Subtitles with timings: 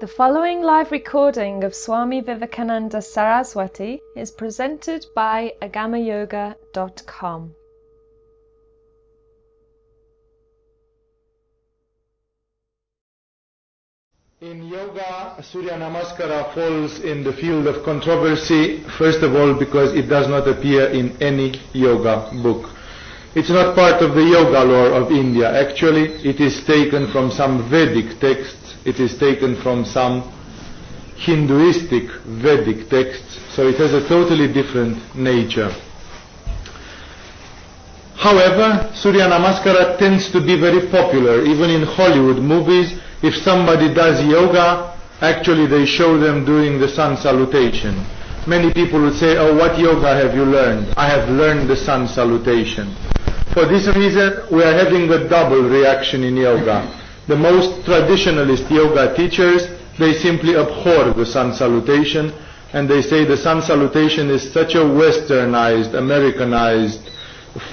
[0.00, 7.54] The following live recording of Swami Vivekananda Saraswati is presented by agamayoga.com.
[14.40, 20.08] In yoga, Surya Namaskara falls in the field of controversy, first of all because it
[20.08, 22.70] does not appear in any yoga book.
[23.34, 25.50] It's not part of the yoga lore of India.
[25.52, 28.74] Actually, it is taken from some Vedic texts.
[28.84, 30.22] It is taken from some
[31.16, 33.38] Hinduistic Vedic texts.
[33.54, 35.70] So it has a totally different nature.
[38.16, 41.44] However, Surya Namaskara tends to be very popular.
[41.44, 47.16] Even in Hollywood movies, if somebody does yoga, actually they show them doing the sun
[47.16, 47.94] salutation.
[48.46, 50.94] Many people would say, oh, what yoga have you learned?
[50.96, 52.96] I have learned the sun salutation.
[53.58, 56.86] For this reason, we are having a double reaction in yoga.
[57.26, 59.66] The most traditionalist yoga teachers,
[59.98, 62.32] they simply abhor the sun salutation
[62.72, 67.10] and they say the sun salutation is such a westernized, Americanized,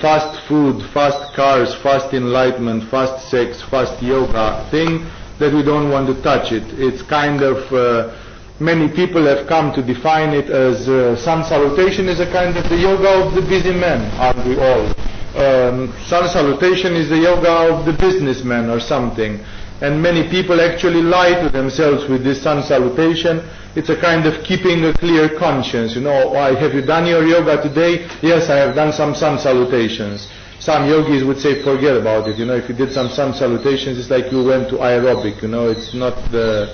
[0.02, 5.06] fast food, fast cars, fast enlightenment, fast sex, fast yoga thing
[5.38, 6.64] that we don't want to touch it.
[6.80, 8.12] It's kind of, uh,
[8.59, 12.68] many people have come to define it as uh, sun salutation is a kind of
[12.70, 14.92] the yoga of the busy man, aren't we all?
[15.36, 19.44] Um, sun salutation is the yoga of the businessman or something.
[19.81, 23.44] And many people actually lie to themselves with this sun salutation.
[23.75, 25.94] It's a kind of keeping a clear conscience.
[25.95, 28.08] You know, why have you done your yoga today?
[28.22, 30.30] Yes, I have done some sun salutations.
[30.59, 32.38] Some yogis would say, forget about it.
[32.38, 35.41] You know, if you did some sun salutations, it's like you went to aerobic.
[35.41, 36.72] You know, it's not the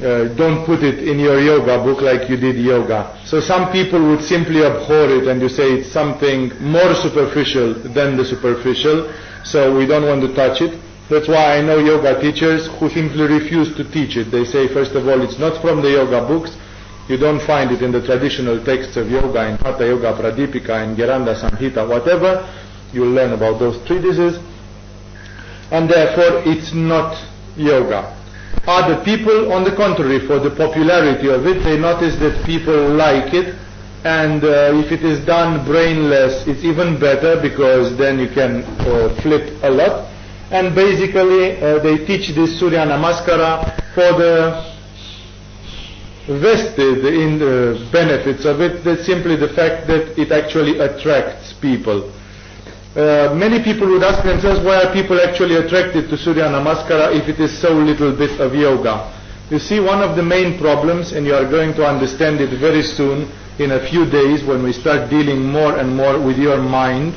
[0.00, 3.20] uh, don't put it in your yoga book like you did yoga.
[3.26, 8.16] So some people would simply abhor it and you say it's something more superficial than
[8.16, 9.12] the superficial,
[9.44, 10.78] so we don't want to touch it.
[11.10, 14.30] That's why I know yoga teachers who simply refuse to teach it.
[14.30, 16.56] They say, first of all, it's not from the yoga books.
[17.08, 20.94] You don't find it in the traditional texts of yoga, in Hatha Yoga Pradipika, in
[20.94, 22.48] Gheranda Samhita, whatever.
[22.92, 24.38] You'll learn about those treatises.
[25.72, 27.18] And therefore, it's not
[27.56, 28.19] yoga.
[28.66, 33.32] Other people, on the contrary, for the popularity of it, they notice that people like
[33.32, 33.54] it,
[34.04, 39.14] and uh, if it is done brainless, it's even better because then you can uh,
[39.22, 40.08] flip a lot.
[40.50, 44.70] And basically, uh, they teach this Surya Namaskara for the
[46.26, 48.84] vested in the benefits of it.
[48.84, 52.12] That's simply the fact that it actually attracts people.
[52.96, 57.28] Uh, many people would ask themselves why are people actually attracted to Surya Namaskara if
[57.28, 59.16] it is so little bit of yoga.
[59.48, 62.82] You see, one of the main problems, and you are going to understand it very
[62.82, 63.30] soon
[63.60, 67.14] in a few days when we start dealing more and more with your mind.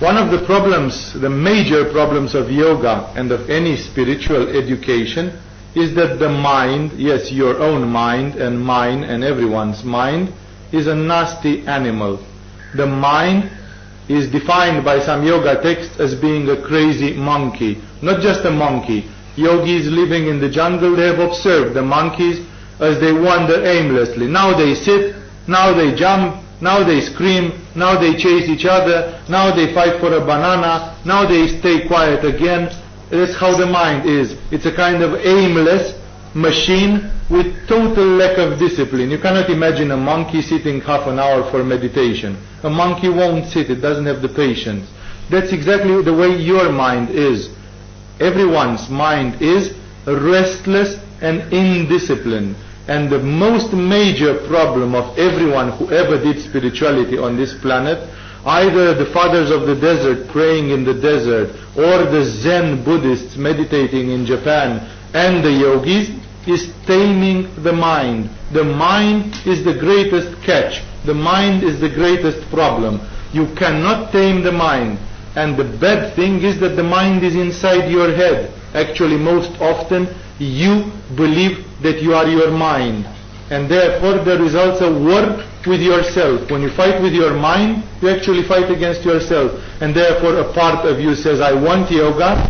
[0.00, 5.38] One of the problems, the major problems of yoga and of any spiritual education
[5.76, 10.32] is that the mind, yes, your own mind and mine and everyone's mind,
[10.72, 12.18] is a nasty animal.
[12.74, 13.50] The mind
[14.08, 17.80] is defined by some yoga texts as being a crazy monkey.
[18.02, 19.08] Not just a monkey.
[19.36, 22.46] Yogis living in the jungle, they have observed the monkeys
[22.80, 24.26] as they wander aimlessly.
[24.26, 25.14] Now they sit,
[25.46, 30.12] now they jump, now they scream, now they chase each other, now they fight for
[30.14, 32.70] a banana, now they stay quiet again.
[33.10, 34.36] That's how the mind is.
[34.50, 36.01] It's a kind of aimless
[36.34, 39.10] machine with total lack of discipline.
[39.10, 42.36] You cannot imagine a monkey sitting half an hour for meditation.
[42.62, 44.88] A monkey won't sit, it doesn't have the patience.
[45.30, 47.48] That's exactly the way your mind is.
[48.20, 49.74] Everyone's mind is
[50.06, 52.54] restless and indisciplined.
[52.88, 57.98] And the most major problem of everyone who ever did spirituality on this planet,
[58.44, 64.10] either the fathers of the desert praying in the desert, or the Zen Buddhists meditating
[64.10, 64.80] in Japan,
[65.14, 66.10] and the yogis,
[66.46, 68.30] is taming the mind.
[68.52, 70.82] The mind is the greatest catch.
[71.04, 73.00] The mind is the greatest problem.
[73.32, 74.98] You cannot tame the mind.
[75.34, 78.52] And the bad thing is that the mind is inside your head.
[78.74, 80.08] Actually, most often,
[80.38, 83.06] you believe that you are your mind.
[83.50, 86.50] And therefore, the results are war with yourself.
[86.50, 89.52] When you fight with your mind, you actually fight against yourself.
[89.80, 92.48] And therefore, a part of you says, I want yoga,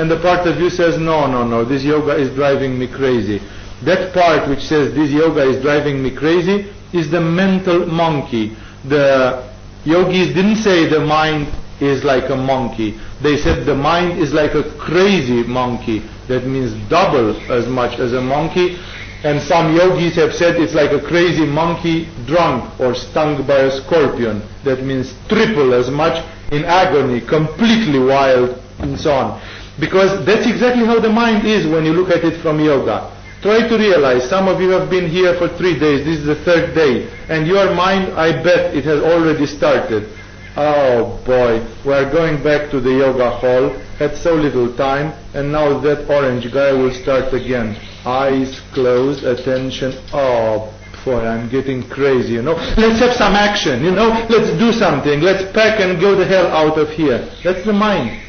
[0.00, 3.38] and the part of you says, no, no, no, this yoga is driving me crazy.
[3.84, 8.56] That part which says this yoga is driving me crazy is the mental monkey.
[8.88, 9.44] The
[9.84, 11.48] yogis didn't say the mind
[11.82, 12.98] is like a monkey.
[13.22, 15.98] They said the mind is like a crazy monkey.
[16.28, 18.78] That means double as much as a monkey.
[19.22, 23.70] And some yogis have said it's like a crazy monkey drunk or stung by a
[23.70, 24.40] scorpion.
[24.64, 29.59] That means triple as much in agony, completely wild, and so on.
[29.80, 33.16] Because that's exactly how the mind is when you look at it from yoga.
[33.42, 36.44] Try to realize, some of you have been here for three days, this is the
[36.44, 40.12] third day, and your mind, I bet it has already started.
[40.56, 45.50] Oh boy, we are going back to the yoga hall, had so little time, and
[45.50, 47.80] now that orange guy will start again.
[48.04, 52.60] Eyes closed, attention, oh boy, I'm getting crazy, you know.
[52.76, 54.08] Let's have some action, you know.
[54.28, 55.22] Let's do something.
[55.22, 57.30] Let's pack and go the hell out of here.
[57.42, 58.20] That's the mind.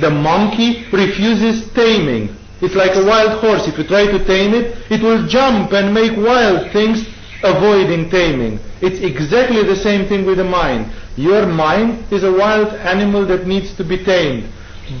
[0.00, 2.34] The monkey refuses taming.
[2.60, 3.68] It's like a wild horse.
[3.68, 7.06] If you try to tame it, it will jump and make wild things
[7.42, 8.58] avoiding taming.
[8.80, 10.90] It's exactly the same thing with the mind.
[11.16, 14.50] Your mind is a wild animal that needs to be tamed.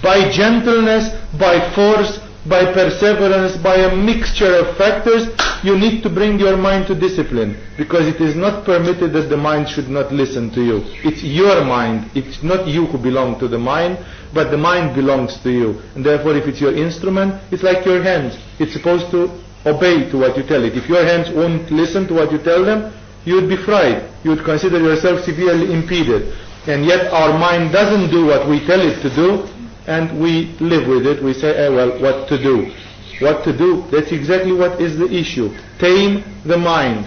[0.02, 5.28] By gentleness, by force, by perseverance, by a mixture of factors,
[5.64, 9.36] you need to bring your mind to discipline because it is not permitted that the
[9.36, 10.82] mind should not listen to you.
[11.02, 12.10] It's your mind.
[12.14, 13.98] It's not you who belong to the mind,
[14.34, 15.80] but the mind belongs to you.
[15.94, 18.36] And therefore, if it's your instrument, it's like your hands.
[18.58, 19.30] It's supposed to
[19.64, 20.76] obey to what you tell it.
[20.76, 22.92] If your hands won't listen to what you tell them,
[23.24, 24.04] you would be fried.
[24.22, 26.36] You would consider yourself severely impeded.
[26.68, 29.48] And yet our mind doesn't do what we tell it to do,
[29.86, 31.22] and we live with it.
[31.22, 32.72] We say, eh, well, what to do?
[33.20, 33.84] What to do?
[33.90, 35.54] That's exactly what is the issue.
[35.78, 37.06] Tame the mind.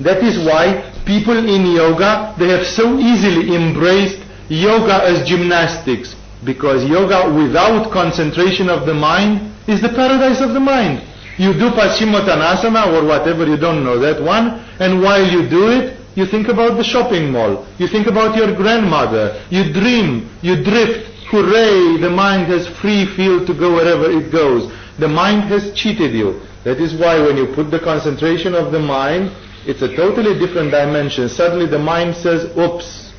[0.00, 6.14] That is why people in yoga, they have so easily embraced yoga as gymnastics.
[6.44, 11.02] Because yoga without concentration of the mind is the paradise of the mind.
[11.38, 15.98] You do Paschimottanasana or whatever, you don't know that one, and while you do it,
[16.14, 21.12] you think about the shopping mall, you think about your grandmother, you dream, you drift,
[21.30, 24.72] hooray, the mind has free field to go wherever it goes.
[24.98, 26.40] The mind has cheated you.
[26.64, 29.30] That is why when you put the concentration of the mind,
[29.66, 31.28] it's a totally different dimension.
[31.28, 33.12] Suddenly the mind says, oops,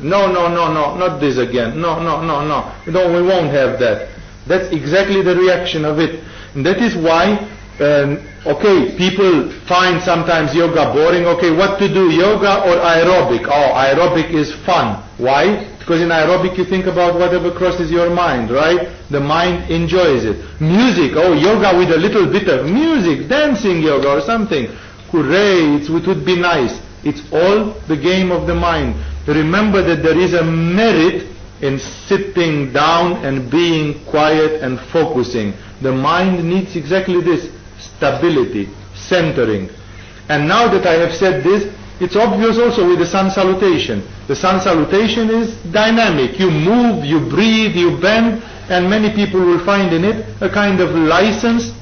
[0.00, 1.80] no, no, no, no, not this again.
[1.80, 2.74] No, no, no, no.
[2.86, 4.08] No, we won't have that.
[4.46, 6.22] That's exactly the reaction of it.
[6.54, 7.38] And that is why,
[7.80, 11.24] um, okay, people find sometimes yoga boring.
[11.24, 13.46] Okay, what to do, yoga or aerobic?
[13.46, 15.02] Oh, aerobic is fun.
[15.18, 15.71] Why?
[15.82, 18.88] Because in aerobic you think about whatever crosses your mind, right?
[19.10, 20.38] The mind enjoys it.
[20.60, 24.66] Music, oh, yoga with a little bit of music, dancing yoga or something.
[25.10, 26.78] Hooray, it would be nice.
[27.02, 28.94] It's all the game of the mind.
[29.26, 31.26] Remember that there is a merit
[31.62, 35.52] in sitting down and being quiet and focusing.
[35.80, 37.50] The mind needs exactly this
[37.80, 39.68] stability, centering.
[40.28, 41.66] And now that I have said this,
[42.00, 44.02] it's obvious also with the sun salutation.
[44.26, 46.38] The sun salutation is dynamic.
[46.38, 50.80] You move, you breathe, you bend, and many people will find in it a kind
[50.80, 51.72] of license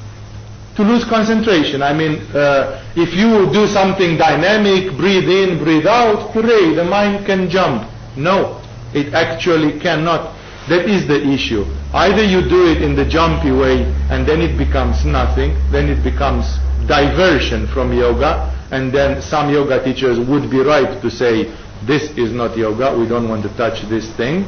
[0.77, 1.83] to lose concentration.
[1.83, 7.27] I mean, uh, if you do something dynamic, breathe in, breathe out, hooray, the mind
[7.27, 7.89] can jump.
[8.17, 8.61] No,
[8.95, 10.37] it actually cannot.
[10.69, 11.65] That is the issue.
[11.93, 16.03] Either you do it in the jumpy way and then it becomes nothing, then it
[16.05, 16.47] becomes
[16.87, 21.45] diversion from yoga, and then some yoga teachers would be right to say,
[21.87, 24.45] this is not yoga, we don't want to touch this thing.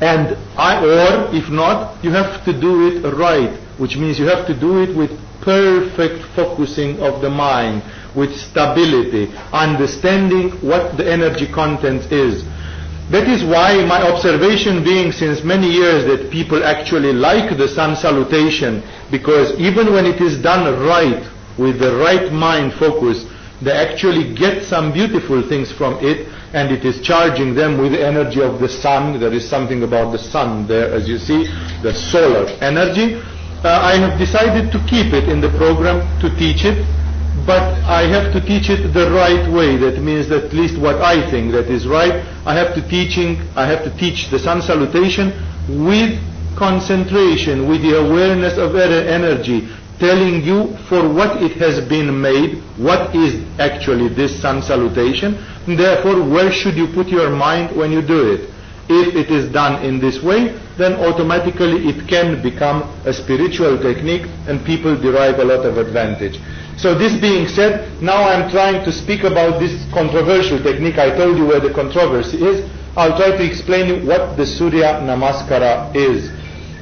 [0.00, 4.46] And I, or if not, you have to do it right, which means you have
[4.48, 5.10] to do it with
[5.40, 7.82] perfect focusing of the mind,
[8.14, 12.44] with stability, understanding what the energy content is.
[13.10, 17.96] That is why my observation being since many years that people actually like the sun
[17.96, 21.22] salutation because even when it is done right,
[21.58, 23.24] with the right mind focus,
[23.62, 28.04] they actually get some beautiful things from it and it is charging them with the
[28.04, 29.18] energy of the sun.
[29.18, 31.46] There is something about the sun there as you see,
[31.82, 33.14] the solar energy.
[33.64, 36.84] Uh, I have decided to keep it in the program to teach it
[37.46, 39.76] but I have to teach it the right way.
[39.76, 43.66] That means at least what I think that is right, I have to teaching, I
[43.66, 45.28] have to teach the sun salutation
[45.84, 46.18] with
[46.56, 53.14] concentration, with the awareness of energy, telling you for what it has been made, what
[53.14, 55.34] is actually this sun salutation,
[55.66, 58.50] therefore where should you put your mind when you do it.
[58.88, 64.26] If it is done in this way, then automatically it can become a spiritual technique
[64.46, 66.38] and people derive a lot of advantage.
[66.76, 70.98] So this being said, now I'm trying to speak about this controversial technique.
[70.98, 72.68] I told you where the controversy is.
[72.96, 76.28] I'll try to explain you what the Surya Namaskara is.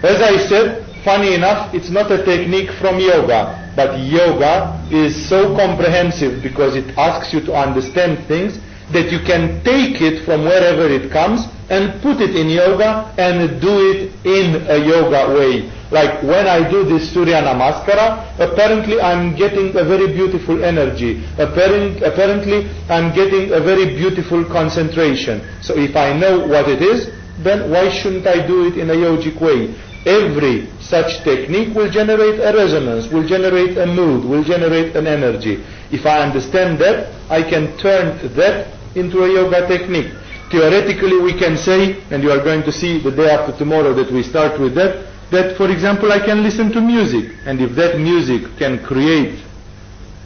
[0.03, 5.55] As I said, funny enough, it's not a technique from yoga, but yoga is so
[5.57, 8.59] comprehensive because it asks you to understand things
[8.93, 13.61] that you can take it from wherever it comes and put it in yoga and
[13.61, 15.71] do it in a yoga way.
[15.91, 21.25] Like when I do this Surya Namaskara, apparently I'm getting a very beautiful energy.
[21.39, 25.41] Apparently I'm getting a very beautiful concentration.
[25.63, 27.09] So if I know what it is,
[27.43, 29.75] then why shouldn't I do it in a yogic way?
[30.05, 35.63] Every such technique will generate a resonance, will generate a mood, will generate an energy.
[35.93, 40.13] If I understand that, I can turn that into a yoga technique.
[40.51, 44.13] Theoretically, we can say, and you are going to see the day after tomorrow that
[44.13, 47.99] we start with that, that for example I can listen to music, and if that
[47.99, 49.43] music can create,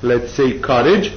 [0.03, 1.13] let's say, courage,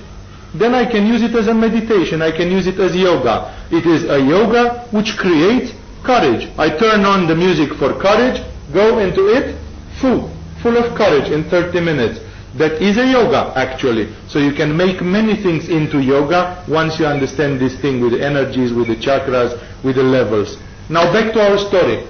[0.54, 3.56] then I can use it as a meditation, I can use it as yoga.
[3.72, 5.72] It is a yoga which creates
[6.04, 6.50] courage.
[6.58, 8.42] I turn on the music for courage,
[8.74, 9.58] go into it,
[10.00, 10.30] full,
[10.62, 12.20] full of courage in 30 minutes.
[12.56, 14.14] That is a yoga actually.
[14.28, 18.24] So you can make many things into yoga once you understand this thing with the
[18.26, 19.54] energies, with the chakras,
[19.84, 20.58] with the levels.
[20.90, 22.08] Now back to our story.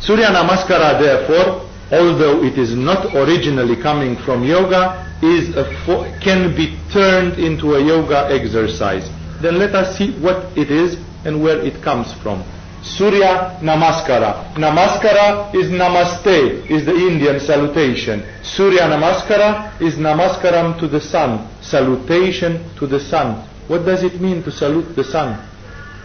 [0.00, 5.54] Surya Namaskara therefore, although it is not originally coming from yoga, is
[6.20, 9.08] can be turned into a yoga exercise.
[9.40, 12.42] Then let us see what it is and where it comes from.
[12.82, 14.54] Surya Namaskara.
[14.54, 18.22] Namaskara is Namaste, is the Indian salutation.
[18.42, 23.48] Surya Namaskara is Namaskaram to the sun, salutation to the sun.
[23.68, 25.38] What does it mean to salute the sun?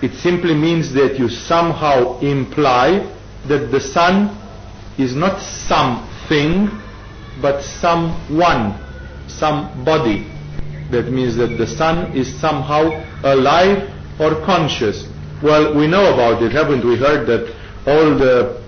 [0.03, 2.99] It simply means that you somehow imply
[3.47, 4.37] that the sun
[4.99, 6.69] is not something,
[7.41, 8.77] but someone,
[9.27, 10.27] somebody.
[10.91, 15.07] That means that the sun is somehow alive or conscious.
[15.43, 17.53] Well, we know about it, haven't we heard that
[17.85, 18.61] all the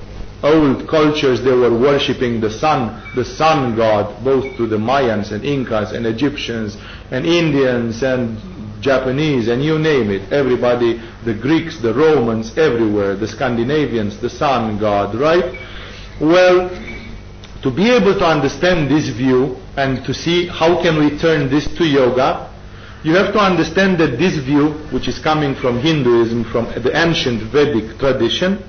[0.43, 5.43] old cultures they were worshipping the sun, the sun god, both to the Mayans and
[5.43, 6.77] Incas and Egyptians
[7.11, 8.37] and Indians and
[8.81, 10.31] Japanese and you name it.
[10.31, 15.59] Everybody, the Greeks, the Romans, everywhere, the Scandinavians, the sun god, right?
[16.21, 16.69] Well,
[17.63, 21.67] to be able to understand this view and to see how can we turn this
[21.77, 22.48] to yoga,
[23.03, 27.41] you have to understand that this view, which is coming from Hinduism, from the ancient
[27.43, 28.61] Vedic tradition,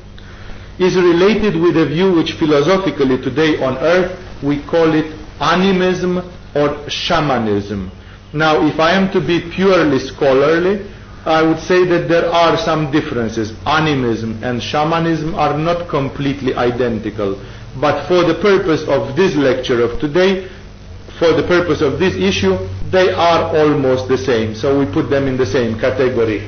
[0.79, 6.19] is related with a view which philosophically today on earth we call it animism
[6.55, 7.91] or shamanism.
[8.33, 10.87] Now, if I am to be purely scholarly,
[11.27, 13.53] I would say that there are some differences.
[13.67, 17.35] Animism and shamanism are not completely identical.
[17.81, 20.49] But for the purpose of this lecture of today,
[21.21, 22.57] for the purpose of this issue,
[22.91, 24.55] they are almost the same.
[24.55, 26.41] So we put them in the same category.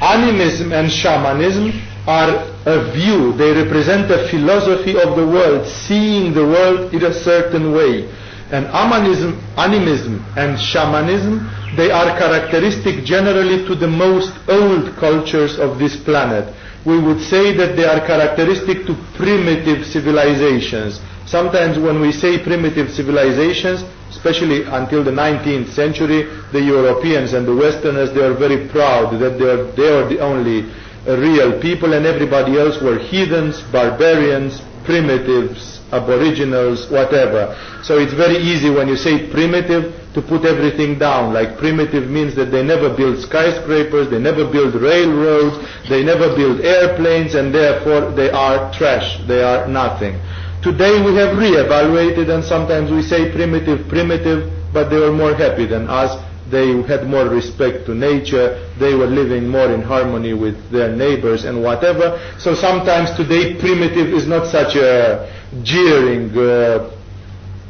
[0.00, 1.74] Animism and shamanism
[2.06, 3.32] are a view.
[3.34, 8.06] They represent a philosophy of the world, seeing the world in a certain way.
[8.54, 15.78] And animism, animism and shamanism, they are characteristic generally to the most old cultures of
[15.78, 16.48] this planet.
[16.86, 21.02] We would say that they are characteristic to primitive civilizations.
[21.28, 27.54] Sometimes when we say primitive civilizations, especially until the 19th century, the Europeans and the
[27.54, 30.64] Westerners, they are very proud that they are, they are the only
[31.06, 37.52] uh, real people and everybody else were heathens, barbarians, primitives, aboriginals, whatever.
[37.84, 41.34] So it's very easy when you say primitive to put everything down.
[41.34, 46.62] Like primitive means that they never build skyscrapers, they never build railroads, they never build
[46.62, 50.16] airplanes, and therefore they are trash, they are nothing.
[50.62, 55.66] Today we have re-evaluated and sometimes we say primitive, primitive, but they were more happy
[55.66, 56.18] than us.
[56.50, 58.58] They had more respect to nature.
[58.80, 62.18] They were living more in harmony with their neighbors and whatever.
[62.38, 65.30] So sometimes today primitive is not such a
[65.62, 66.90] jeering uh,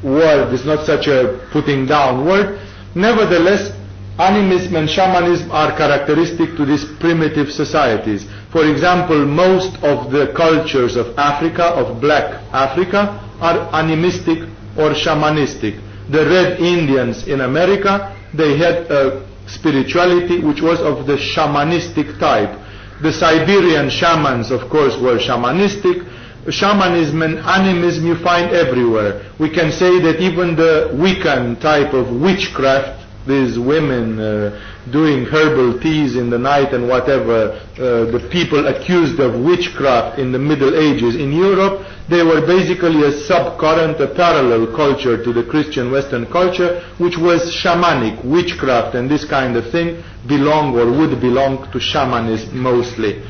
[0.02, 2.58] word, it's not such a putting down word.
[2.94, 3.77] Nevertheless,
[4.18, 8.26] animism and shamanism are characteristic to these primitive societies.
[8.50, 14.40] For example, most of the cultures of Africa, of black Africa, are animistic
[14.76, 15.80] or shamanistic.
[16.10, 22.58] The red Indians in America, they had a spirituality which was of the shamanistic type.
[23.02, 26.04] The Siberian shamans, of course, were shamanistic.
[26.50, 29.30] Shamanism and animism you find everywhere.
[29.38, 34.60] We can say that even the Wiccan type of witchcraft these women uh,
[34.90, 40.32] doing herbal teas in the night and whatever, uh, the people accused of witchcraft in
[40.32, 45.44] the Middle Ages in Europe, they were basically a subcurrent, a parallel culture to the
[45.44, 51.20] Christian Western culture, which was shamanic, witchcraft and this kind of thing belong or would
[51.20, 53.22] belong to shamanism mostly.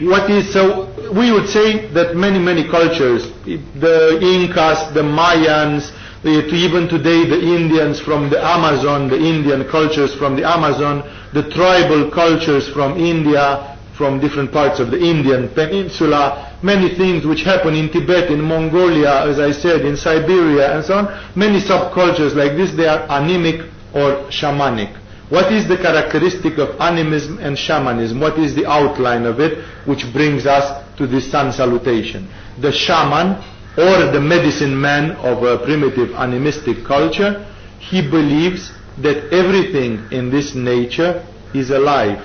[0.00, 5.90] What is so, we would say that many, many cultures, the Incas, the Mayans,
[6.22, 11.48] to even today the Indians from the Amazon, the Indian cultures from the Amazon, the
[11.50, 17.74] tribal cultures from India, from different parts of the Indian peninsula, many things which happen
[17.74, 22.56] in Tibet, in Mongolia, as I said, in Siberia and so on, many subcultures like
[22.56, 24.94] this, they are animic or shamanic.
[25.30, 28.18] What is the characteristic of animism and shamanism?
[28.20, 30.64] What is the outline of it which brings us
[30.96, 32.28] to this sun salutation?
[32.60, 33.42] The shaman
[33.76, 37.46] or the medicine man of a primitive animistic culture,
[37.78, 42.18] he believes that everything in this nature is alive.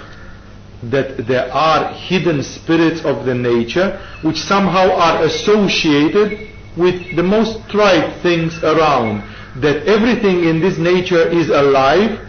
[0.84, 7.70] That there are hidden spirits of the nature which somehow are associated with the most
[7.70, 9.22] trite things around.
[9.62, 12.20] That everything in this nature is alive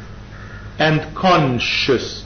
[0.78, 2.24] and conscious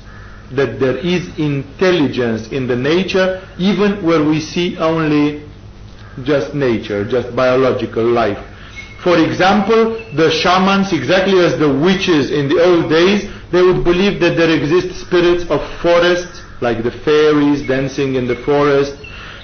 [0.51, 5.48] that there is intelligence in the nature even where we see only
[6.25, 8.39] just nature, just biological life.
[9.03, 14.21] For example, the shamans, exactly as the witches in the old days, they would believe
[14.21, 18.95] that there exist spirits of forests, like the fairies dancing in the forest,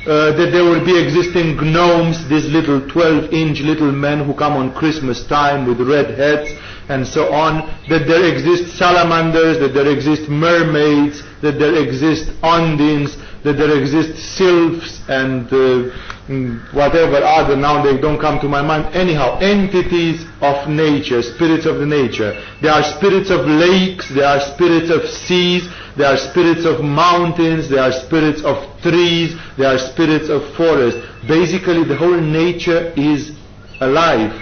[0.07, 4.53] uh, that there will be existing gnomes, these little 12 inch little men who come
[4.53, 6.51] on Christmas time with red hats
[6.91, 13.17] and so on, that there exist salamanders, that there exist mermaids, that there exist ondines,
[13.45, 15.93] that there exist sylphs and uh,
[16.73, 18.95] whatever other, now they don't come to my mind.
[18.97, 22.33] Anyhow, entities of nature, spirits of the nature.
[22.63, 27.69] There are spirits of lakes, there are spirits of seas, there are spirits of mountains,
[27.69, 31.01] there are spirits of trees, there are spirits of forests.
[31.29, 33.33] Basically, the whole nature is
[33.81, 34.33] alive.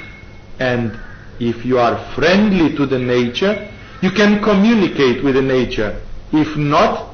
[0.60, 0.96] And
[1.40, 3.68] if you are friendly to the nature,
[4.00, 6.00] you can communicate with the nature.
[6.32, 7.11] If not,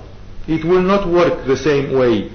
[0.48, 2.30] it will not work the same way.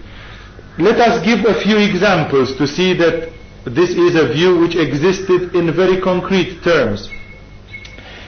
[0.78, 3.34] Let us give a few examples to see that
[3.66, 7.10] this is a view which existed in very concrete terms.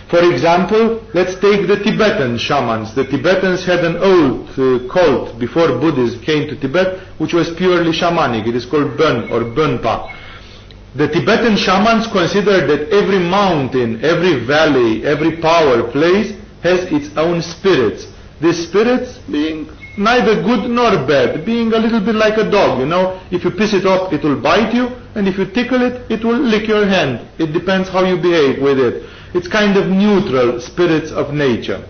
[0.09, 2.93] For example, let's take the Tibetan shamans.
[2.93, 7.91] The Tibetans had an old uh, cult before Buddhism came to Tibet, which was purely
[7.91, 8.47] shamanic.
[8.47, 10.13] It is called Bön or Bönpa.
[10.95, 17.41] The Tibetan shamans considered that every mountain, every valley, every power place has its own
[17.41, 18.07] spirits.
[18.41, 22.85] These spirits being neither good nor bad, being a little bit like a dog, you
[22.85, 23.19] know.
[23.31, 26.23] If you piss it off, it will bite you, and if you tickle it, it
[26.23, 27.27] will lick your hand.
[27.39, 29.09] It depends how you behave with it.
[29.33, 31.85] It's kind of neutral spirits of nature.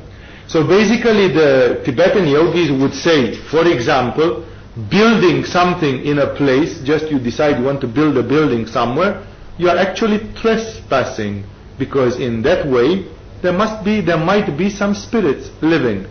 [0.47, 4.45] So basically the Tibetan yogis would say, for example,
[4.89, 9.25] building something in a place, just you decide you want to build a building somewhere,
[9.58, 11.43] you are actually trespassing
[11.79, 13.10] because in that way
[13.41, 16.05] there must be, there might be some spirits living.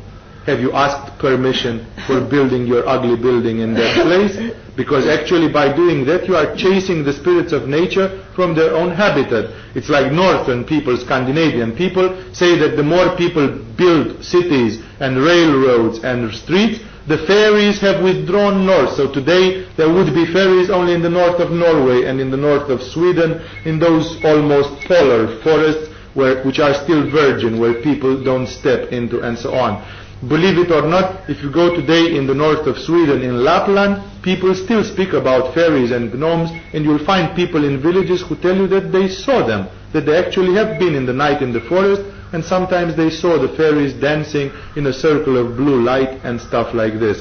[0.47, 4.37] Have you asked permission for building your ugly building in that place?
[4.77, 8.91] Because actually by doing that you are chasing the spirits of nature from their own
[8.91, 9.49] habitat.
[9.75, 16.05] It's like northern people, Scandinavian people say that the more people build cities and railroads
[16.05, 18.97] and streets, the fairies have withdrawn north.
[18.97, 22.37] So today there would be fairies only in the north of Norway and in the
[22.37, 28.23] north of Sweden, in those almost polar forests where, which are still virgin, where people
[28.23, 29.83] don't step into and so on.
[30.23, 34.23] Believe it or not, if you go today in the north of Sweden, in Lapland,
[34.23, 38.57] people still speak about fairies and gnomes, and you'll find people in villages who tell
[38.57, 41.61] you that they saw them, that they actually have been in the night in the
[41.61, 46.41] forest, and sometimes they saw the fairies dancing in a circle of blue light and
[46.41, 47.21] stuff like this.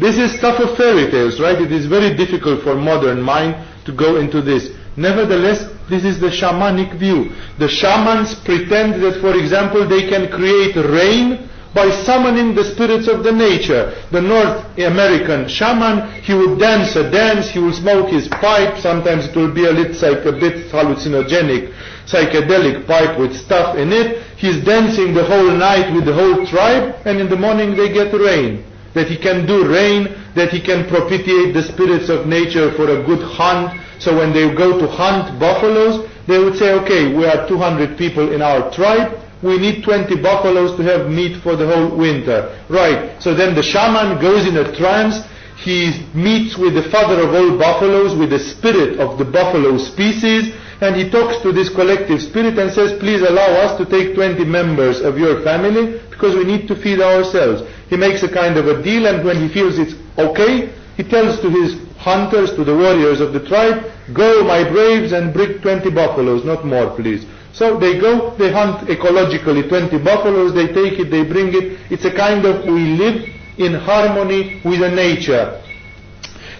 [0.00, 1.60] This is stuff of fairy tales, right?
[1.60, 4.70] It is very difficult for modern mind to go into this.
[4.96, 7.30] Nevertheless, this is the shamanic view.
[7.58, 11.48] The shamans pretend that, for example, they can create rain
[11.78, 13.94] by summoning the spirits of the nature.
[14.10, 19.28] The North American shaman, he would dance a dance, he will smoke his pipe, sometimes
[19.28, 21.70] it will be a little like a bit hallucinogenic,
[22.10, 24.26] psychedelic pipe with stuff in it.
[24.36, 28.12] He's dancing the whole night with the whole tribe, and in the morning they get
[28.12, 28.64] rain.
[28.94, 33.04] That he can do rain, that he can propitiate the spirits of nature for a
[33.06, 33.78] good hunt.
[34.02, 38.32] So when they go to hunt buffaloes, they would say, okay, we are 200 people
[38.34, 42.50] in our tribe, we need 20 buffaloes to have meat for the whole winter.
[42.68, 43.20] Right.
[43.22, 45.22] So then the shaman goes in a trance.
[45.58, 50.54] He meets with the father of all buffaloes, with the spirit of the buffalo species,
[50.80, 54.44] and he talks to this collective spirit and says, please allow us to take 20
[54.44, 57.62] members of your family because we need to feed ourselves.
[57.90, 61.40] He makes a kind of a deal and when he feels it's okay, he tells
[61.40, 63.82] to his hunters, to the warriors of the tribe,
[64.14, 67.26] go my braves and bring 20 buffaloes, not more please.
[67.58, 71.80] So they go, they hunt ecologically 20 buffaloes, they take it, they bring it.
[71.90, 75.60] It's a kind of, we live in harmony with the nature.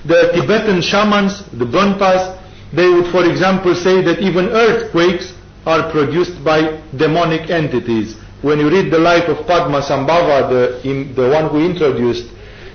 [0.05, 2.35] The Tibetan shamans, the Bönpas,
[2.73, 5.35] they would, for example, say that even earthquakes
[5.67, 8.17] are produced by demonic entities.
[8.43, 12.27] When you read the life of Padmasambhava, the, in, the one who introduced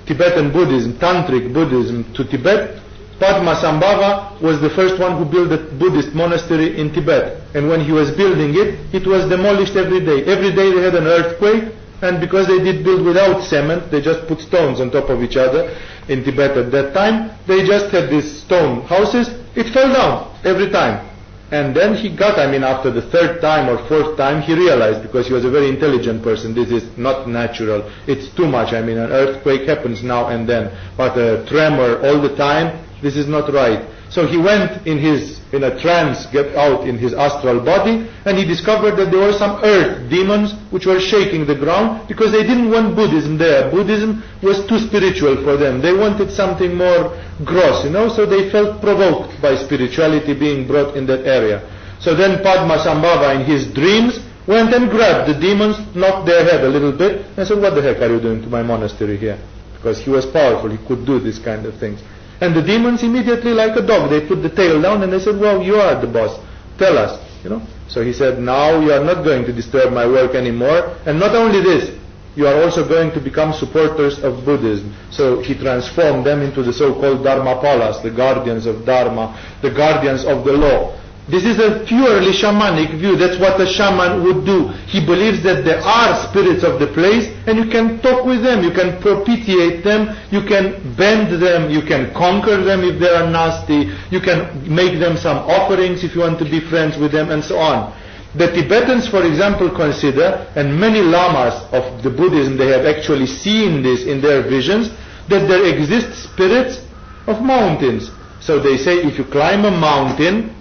[0.06, 2.80] Tibetan Buddhism, Tantric Buddhism to Tibet,
[3.18, 7.40] Padmasambhava was the first one who built a Buddhist monastery in Tibet.
[7.54, 10.24] And when he was building it, it was demolished every day.
[10.24, 11.72] Every day they had an earthquake,
[12.02, 15.36] and because they did build without cement, they just put stones on top of each
[15.36, 17.30] other in Tibet at that time.
[17.46, 19.28] They just had these stone houses.
[19.54, 21.10] It fell down every time.
[21.52, 25.02] And then he got, I mean, after the third time or fourth time, he realized,
[25.02, 27.88] because he was a very intelligent person, this is not natural.
[28.08, 28.72] It's too much.
[28.72, 33.16] I mean, an earthquake happens now and then, but a tremor all the time, this
[33.16, 33.88] is not right.
[34.10, 38.36] So he went in his in a trance, get out in his astral body, and
[38.36, 42.42] he discovered that there were some earth demons which were shaking the ground because they
[42.42, 43.70] didn't want Buddhism there.
[43.70, 45.80] Buddhism was too spiritual for them.
[45.80, 50.96] They wanted something more gross, you know, so they felt provoked by spirituality being brought
[50.96, 51.62] in that area.
[52.00, 56.68] So then Padmasambhava in his dreams went and grabbed the demons, knocked their head a
[56.68, 59.38] little bit, and said, what the heck are you doing to my monastery here?
[59.74, 62.02] Because he was powerful, he could do these kind of things.
[62.44, 65.40] And the demons immediately, like a dog, they put the tail down and they said,
[65.40, 66.38] well, you are the boss.
[66.76, 67.66] Tell us, you know.
[67.88, 70.94] So he said, now you are not going to disturb my work anymore.
[71.06, 71.98] And not only this,
[72.36, 74.94] you are also going to become supporters of Buddhism.
[75.10, 80.44] So he transformed them into the so-called Dharmapalas, the guardians of Dharma, the guardians of
[80.44, 81.00] the law.
[81.26, 83.16] This is a purely shamanic view.
[83.16, 84.68] That's what a shaman would do.
[84.84, 88.62] He believes that there are spirits of the place and you can talk with them,
[88.62, 93.24] you can propitiate them, you can bend them, you can conquer them if they are
[93.30, 97.30] nasty, you can make them some offerings if you want to be friends with them
[97.30, 97.94] and so on.
[98.36, 103.80] The Tibetans, for example, consider, and many lamas of the Buddhism, they have actually seen
[103.82, 104.90] this in their visions,
[105.28, 106.84] that there exist spirits
[107.28, 108.10] of mountains.
[108.40, 110.53] So they say if you climb a mountain,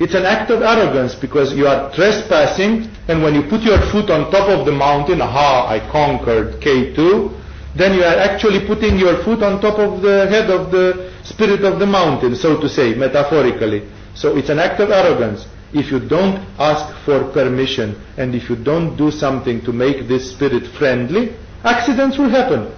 [0.00, 4.08] it's an act of arrogance because you are trespassing and when you put your foot
[4.08, 7.36] on top of the mountain, aha, I conquered K2,
[7.76, 11.64] then you are actually putting your foot on top of the head of the spirit
[11.64, 13.86] of the mountain, so to say, metaphorically.
[14.14, 15.46] So it's an act of arrogance.
[15.74, 20.32] If you don't ask for permission and if you don't do something to make this
[20.32, 22.72] spirit friendly, accidents will happen.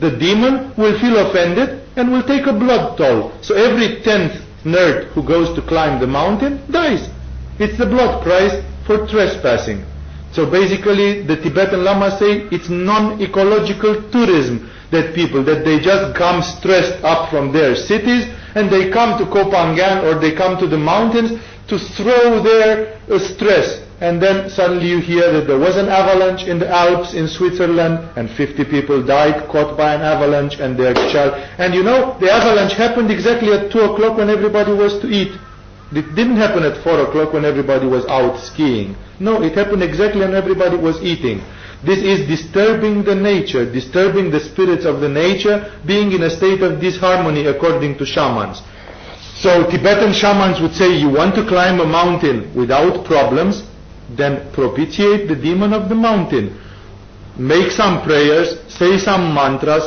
[0.00, 3.32] The demon will feel offended and will take a blood toll.
[3.40, 7.08] So every tenth nerd who goes to climb the mountain dies.
[7.58, 9.84] It's the blood price for trespassing.
[10.32, 16.42] So basically the Tibetan Lamas say it's non-ecological tourism that people, that they just come
[16.42, 20.66] stressed up from their cities and they come to Koh Phangan or they come to
[20.66, 21.32] the mountains
[21.68, 26.46] to throw their uh, stress and then suddenly you hear that there was an avalanche
[26.46, 30.94] in the Alps in Switzerland and 50 people died caught by an avalanche and their
[30.94, 31.34] child.
[31.58, 35.34] And you know, the avalanche happened exactly at 2 o'clock when everybody was to eat.
[35.90, 38.94] It didn't happen at 4 o'clock when everybody was out skiing.
[39.18, 41.42] No, it happened exactly when everybody was eating.
[41.82, 46.62] This is disturbing the nature, disturbing the spirits of the nature, being in a state
[46.62, 48.62] of disharmony according to shamans.
[49.38, 53.62] So Tibetan shamans would say you want to climb a mountain without problems,
[54.10, 56.58] then propitiate the demon of the mountain.
[57.38, 59.84] Make some prayers, say some mantras,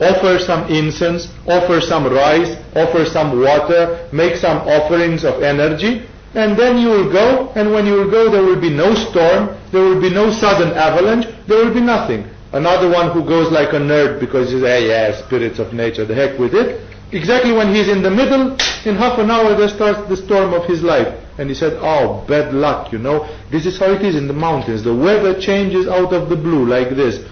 [0.00, 6.58] offer some incense, offer some rice, offer some water, make some offerings of energy, and
[6.58, 9.82] then you will go, and when you will go there will be no storm, there
[9.82, 12.26] will be no sudden avalanche, there will be nothing.
[12.52, 15.72] Another one who goes like a nerd because he says, hey, eh, yeah, spirits of
[15.72, 16.80] nature, the heck with it.
[17.12, 18.52] Exactly when he's in the middle,
[18.84, 21.08] in half an hour there starts the storm of his life.
[21.38, 23.26] And he said, oh, bad luck, you know.
[23.50, 24.84] This is how it is in the mountains.
[24.84, 27.24] The weather changes out of the blue like this.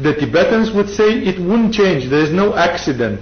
[0.00, 2.10] The Tibetans would say it wouldn't change.
[2.10, 3.20] There is no accident.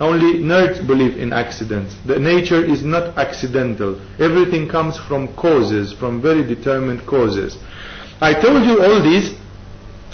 [0.00, 1.94] Only nerds believe in accidents.
[2.04, 4.00] The nature is not accidental.
[4.18, 7.56] Everything comes from causes, from very determined causes.
[8.20, 9.32] I told you all this,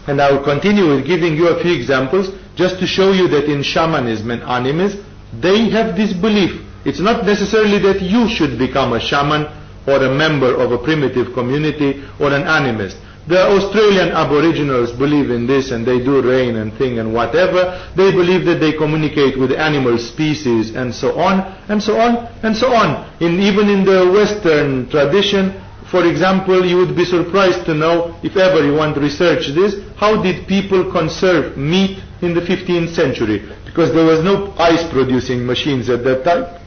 [0.07, 3.51] and I will continue with giving you a few examples, just to show you that
[3.51, 5.05] in shamanism and animism,
[5.41, 9.47] they have this belief it's not necessarily that you should become a shaman
[9.87, 12.97] or a member of a primitive community or an animist.
[13.29, 17.79] The Australian Aboriginals believe in this and they do rain and thing and whatever.
[17.95, 22.57] They believe that they communicate with animal species and so on and so on and
[22.57, 23.07] so on.
[23.21, 28.37] In, even in the Western tradition, for example, you would be surprised to know, if
[28.37, 33.43] ever you want to research this, how did people conserve meat in the 15th century?
[33.67, 36.60] Because there was no ice producing machines at that time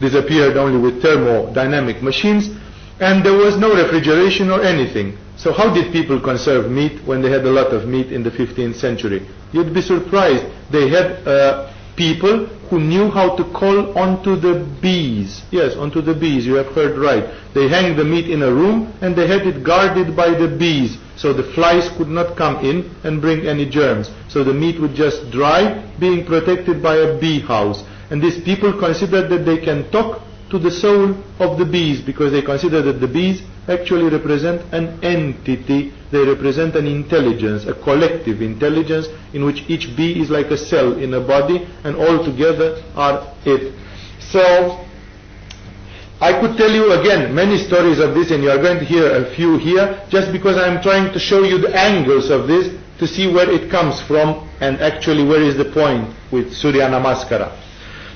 [0.00, 2.50] disappeared only with thermodynamic machines,
[3.00, 5.16] and there was no refrigeration or anything.
[5.36, 8.30] So how did people conserve meat when they had a lot of meat in the
[8.30, 9.26] 15th century?
[9.52, 10.44] You'd be surprised.
[10.70, 15.42] They had uh, people who knew how to call onto the bees.
[15.50, 17.24] Yes, onto the bees, you have heard right.
[17.54, 20.98] They hang the meat in a room and they had it guarded by the bees
[21.16, 24.10] so the flies could not come in and bring any germs.
[24.28, 27.82] So the meat would just dry, being protected by a bee house.
[28.10, 32.30] And these people consider that they can talk to the soul of the bees because
[32.32, 35.92] they consider that the bees actually represent an entity.
[36.12, 40.92] They represent an intelligence, a collective intelligence in which each bee is like a cell
[40.98, 43.74] in a body and all together are it.
[44.20, 44.86] So
[46.20, 49.10] I could tell you again many stories of this and you are going to hear
[49.26, 53.06] a few here just because I'm trying to show you the angles of this to
[53.06, 57.65] see where it comes from and actually where is the point with Surya Namaskara.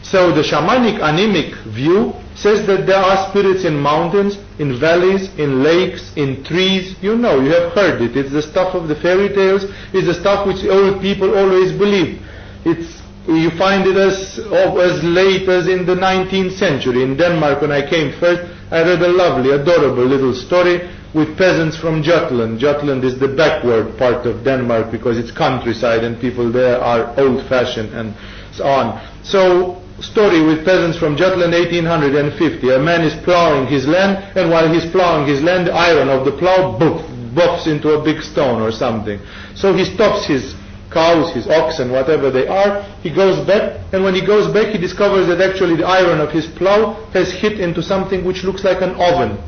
[0.03, 5.63] So the shamanic animic view says that there are spirits in mountains, in valleys, in
[5.63, 6.97] lakes, in trees.
[7.03, 8.17] You know, you have heard it.
[8.17, 9.65] It's the stuff of the fairy tales.
[9.93, 12.23] It's the stuff which old people always believe.
[12.65, 17.03] It's you find it as as late as in the 19th century.
[17.03, 20.81] In Denmark, when I came first, I read a lovely, adorable little story
[21.15, 22.59] with peasants from Jutland.
[22.59, 27.93] Jutland is the backward part of Denmark because it's countryside and people there are old-fashioned
[27.93, 28.15] and
[28.55, 29.25] so on.
[29.25, 32.71] So story with peasants from Jutland 1850.
[32.71, 36.25] A man is plowing his land and while he's plowing his land the iron of
[36.25, 37.01] the plow boof,
[37.35, 39.21] buffs into a big stone or something.
[39.55, 40.55] So he stops his
[40.91, 44.79] cows, his oxen, whatever they are, he goes back and when he goes back he
[44.79, 48.83] discovers that actually the iron of his plow has hit into something which looks like
[48.83, 49.39] an oven,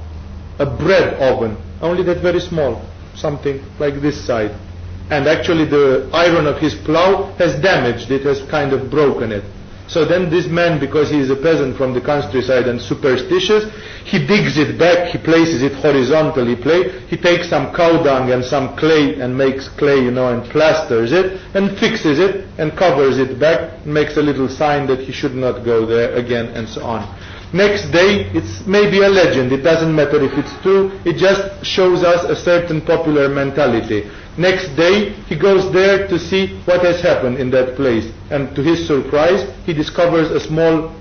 [0.59, 2.85] a bread oven, only that very small,
[3.15, 4.53] something like this side.
[5.11, 9.45] And actually the iron of his plow has damaged it, has kind of broken it.
[9.93, 13.65] So then this man, because he is a peasant from the countryside and superstitious,
[14.07, 18.43] he digs it back, he places it horizontally, play, he takes some cow dung and
[18.43, 23.19] some clay and makes clay, you know, and plasters it and fixes it and covers
[23.19, 26.83] it back, makes a little sign that he should not go there again and so
[26.85, 27.03] on.
[27.53, 29.53] Next day, it's maybe a legend.
[29.53, 30.91] It doesn't matter if it's true.
[31.05, 34.09] It just shows us a certain popular mentality.
[34.39, 38.11] Next day, he goes there to see what has happened in that place.
[38.31, 40.97] And to his surprise, he discovers a small,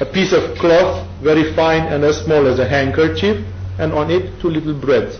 [0.00, 3.44] a piece of cloth, very fine and as small as a handkerchief,
[3.78, 5.18] and on it two little breads.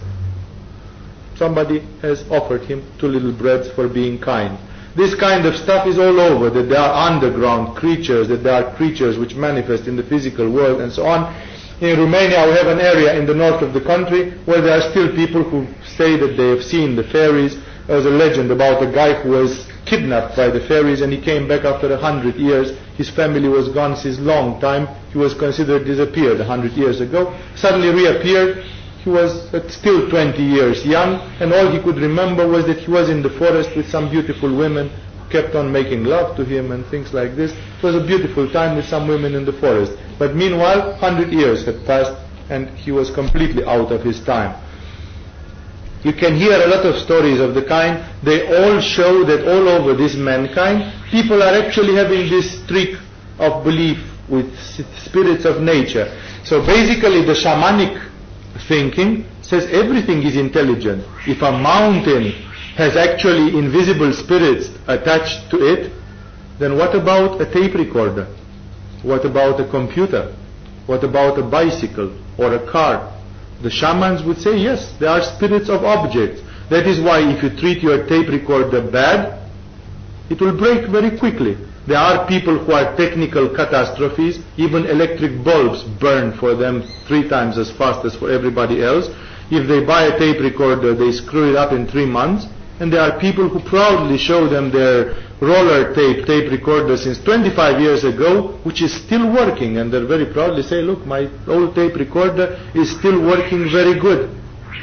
[1.36, 4.58] Somebody has offered him two little breads for being kind.
[4.96, 8.74] This kind of stuff is all over, that there are underground creatures, that there are
[8.76, 11.32] creatures which manifest in the physical world and so on.
[11.80, 14.90] In Romania we have an area in the north of the country where there are
[14.90, 17.56] still people who say that they have seen the fairies.
[17.86, 21.20] There was a legend about a guy who was kidnapped by the fairies and he
[21.20, 22.76] came back after a hundred years.
[22.96, 24.88] His family was gone since long time.
[25.12, 27.32] He was considered disappeared a hundred years ago.
[27.56, 28.64] Suddenly reappeared
[29.04, 32.90] he was uh, still 20 years young, and all he could remember was that he
[32.90, 36.70] was in the forest with some beautiful women who kept on making love to him
[36.72, 37.52] and things like this.
[37.52, 39.92] It was a beautiful time with some women in the forest.
[40.18, 42.12] But meanwhile, 100 years had passed,
[42.50, 44.60] and he was completely out of his time.
[46.02, 48.04] You can hear a lot of stories of the kind.
[48.22, 52.96] They all show that all over this mankind, people are actually having this trick
[53.38, 54.58] of belief with
[55.04, 56.08] spirits of nature.
[56.44, 58.09] So basically the shamanic
[58.70, 61.02] thinking says everything is intelligent.
[61.26, 62.30] If a mountain
[62.78, 65.92] has actually invisible spirits attached to it,
[66.60, 68.26] then what about a tape recorder?
[69.02, 70.32] What about a computer?
[70.86, 73.10] What about a bicycle or a car?
[73.60, 76.40] The shamans would say yes, there are spirits of objects.
[76.70, 79.50] That is why if you treat your tape recorder bad,
[80.30, 81.56] it will break very quickly.
[81.86, 84.38] There are people who are technical catastrophes.
[84.56, 89.08] Even electric bulbs burn for them three times as fast as for everybody else.
[89.50, 92.46] If they buy a tape recorder, they screw it up in three months.
[92.80, 97.80] And there are people who proudly show them their roller tape tape recorder since 25
[97.80, 99.78] years ago, which is still working.
[99.78, 104.30] And they very proudly say, look, my old tape recorder is still working very good.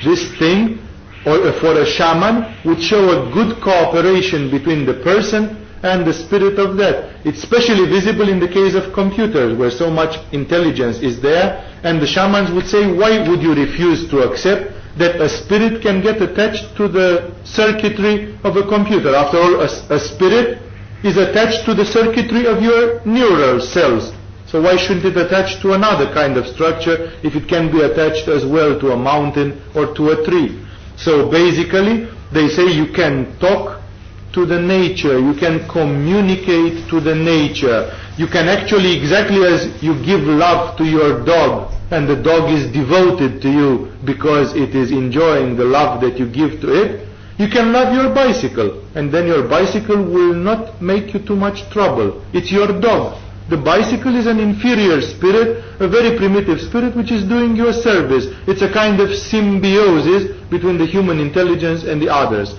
[0.04, 0.80] This thing,
[1.26, 6.58] or for a shaman, would show a good cooperation between the person and the spirit
[6.60, 7.26] of that.
[7.26, 12.02] It's especially visible in the case of computers where so much intelligence is there and
[12.02, 16.22] the shamans would say why would you refuse to accept that a spirit can get
[16.22, 19.14] attached to the circuitry of a computer.
[19.16, 20.60] After all, a, a spirit
[21.04, 24.12] is attached to the circuitry of your neural cells.
[24.48, 28.28] So why shouldn't it attach to another kind of structure if it can be attached
[28.28, 30.66] as well to a mountain or to a tree?
[30.96, 33.77] So basically, they say you can talk
[34.38, 35.18] to the nature.
[35.18, 37.90] You can communicate to the nature.
[38.22, 42.70] You can actually, exactly as you give love to your dog, and the dog is
[42.72, 47.08] devoted to you because it is enjoying the love that you give to it,
[47.40, 51.68] you can love your bicycle, and then your bicycle will not make you too much
[51.72, 52.22] trouble.
[52.34, 53.18] It's your dog.
[53.50, 57.74] The bicycle is an inferior spirit, a very primitive spirit which is doing you a
[57.74, 58.26] service.
[58.46, 62.54] It's a kind of symbiosis between the human intelligence and the others.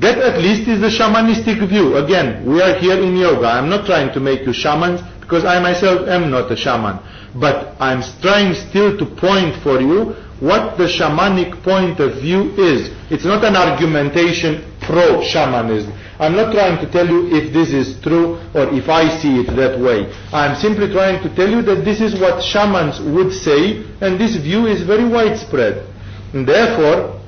[0.00, 1.96] That at least is the shamanistic view.
[1.96, 3.46] Again, we are here in yoga.
[3.46, 6.98] I'm not trying to make you shamans because I myself am not a shaman.
[7.38, 12.90] But I'm trying still to point for you what the shamanic point of view is.
[13.10, 15.92] It's not an argumentation pro shamanism.
[16.18, 19.54] I'm not trying to tell you if this is true or if I see it
[19.56, 20.10] that way.
[20.32, 24.36] I'm simply trying to tell you that this is what shamans would say, and this
[24.36, 25.86] view is very widespread.
[26.34, 27.21] And therefore,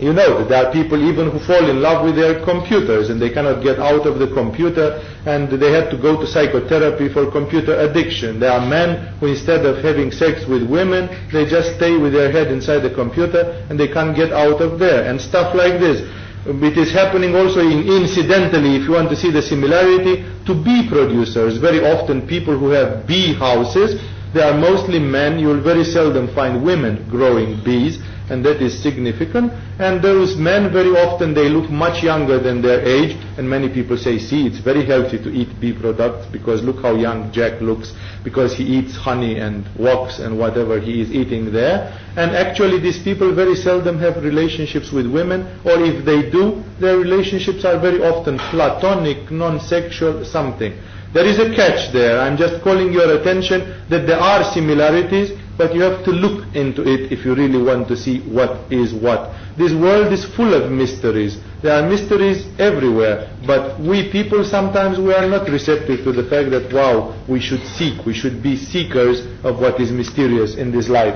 [0.00, 3.20] you know that there are people even who fall in love with their computers and
[3.20, 4.96] they cannot get out of the computer
[5.28, 8.40] and they have to go to psychotherapy for computer addiction.
[8.40, 12.32] There are men who instead of having sex with women, they just stay with their
[12.32, 16.00] head inside the computer and they can't get out of there and stuff like this.
[16.48, 20.88] It is happening also in, incidentally, if you want to see the similarity, to bee
[20.88, 21.58] producers.
[21.58, 24.00] Very often people who have bee houses,
[24.32, 25.38] they are mostly men.
[25.38, 29.52] You will very seldom find women growing bees and that is significant.
[29.78, 33.96] And those men, very often, they look much younger than their age, and many people
[33.96, 37.92] say, see, it's very healthy to eat bee products, because look how young Jack looks,
[38.24, 41.92] because he eats honey and wax and whatever he is eating there.
[42.16, 46.96] And actually, these people very seldom have relationships with women, or if they do, their
[46.98, 50.72] relationships are very often platonic, non-sexual, something.
[51.12, 52.20] There is a catch there.
[52.20, 56.80] I'm just calling your attention that there are similarities, but you have to look into
[56.88, 59.28] it if you really want to see what is what.
[59.58, 61.36] This world is full of mysteries.
[61.60, 66.48] There are mysteries everywhere, but we people sometimes we are not receptive to the fact
[66.56, 70.88] that wow, we should seek, we should be seekers of what is mysterious in this
[70.88, 71.12] life.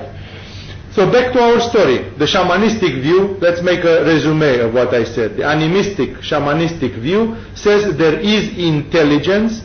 [0.93, 5.05] So back to our story, the shamanistic view, let's make a resume of what I
[5.05, 5.37] said.
[5.37, 9.63] The animistic, shamanistic view says there is intelligence,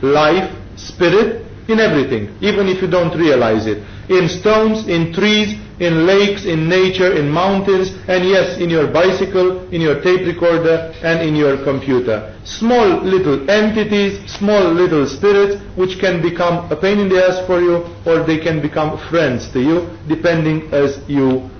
[0.00, 6.06] life, spirit in everything, even if you don't realize it in stones, in trees, in
[6.06, 11.26] lakes, in nature, in mountains, and yes, in your bicycle, in your tape recorder, and
[11.26, 12.38] in your computer.
[12.44, 17.60] Small little entities, small little spirits, which can become a pain in the ass for
[17.60, 21.50] you, or they can become friends to you, depending as you,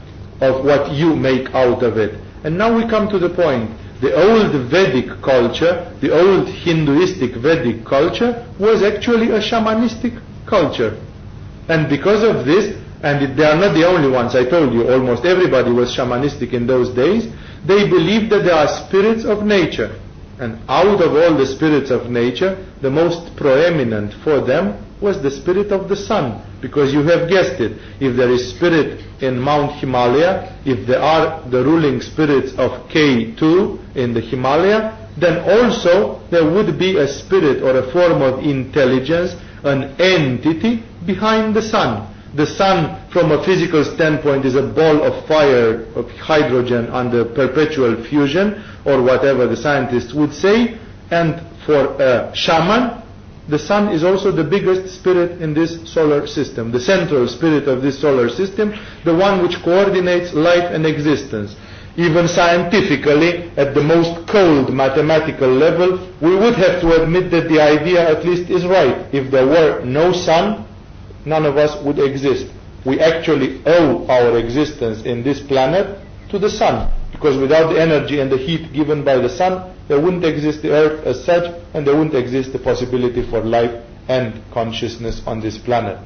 [0.40, 2.14] of what you make out of it.
[2.44, 3.70] And now we come to the point.
[4.00, 10.98] The old Vedic culture, the old Hinduistic Vedic culture, was actually a shamanistic culture.
[11.68, 15.24] And because of this, and they are not the only ones, I told you, almost
[15.24, 17.26] everybody was shamanistic in those days,
[17.66, 19.98] they believed that there are spirits of nature.
[20.38, 25.30] And out of all the spirits of nature, the most proeminent for them was the
[25.30, 26.40] spirit of the sun.
[26.60, 31.48] Because you have guessed it, if there is spirit in Mount Himalaya, if there are
[31.50, 37.62] the ruling spirits of K2 in the Himalaya, then also there would be a spirit
[37.62, 42.08] or a form of intelligence, an entity behind the sun.
[42.34, 48.02] The sun, from a physical standpoint, is a ball of fire, of hydrogen under perpetual
[48.04, 50.78] fusion, or whatever the scientists would say.
[51.10, 53.02] And for a shaman,
[53.48, 57.82] the sun is also the biggest spirit in this solar system, the central spirit of
[57.82, 58.72] this solar system,
[59.04, 61.54] the one which coordinates life and existence.
[61.96, 67.60] Even scientifically, at the most cold mathematical level, we would have to admit that the
[67.60, 69.06] idea at least is right.
[69.12, 70.66] If there were no sun,
[71.26, 72.46] none of us would exist.
[72.86, 76.00] We actually owe our existence in this planet
[76.30, 80.00] to the sun, because without the energy and the heat given by the sun, there
[80.00, 84.42] wouldn't exist the earth as such, and there wouldn't exist the possibility for life and
[84.50, 85.98] consciousness on this planet.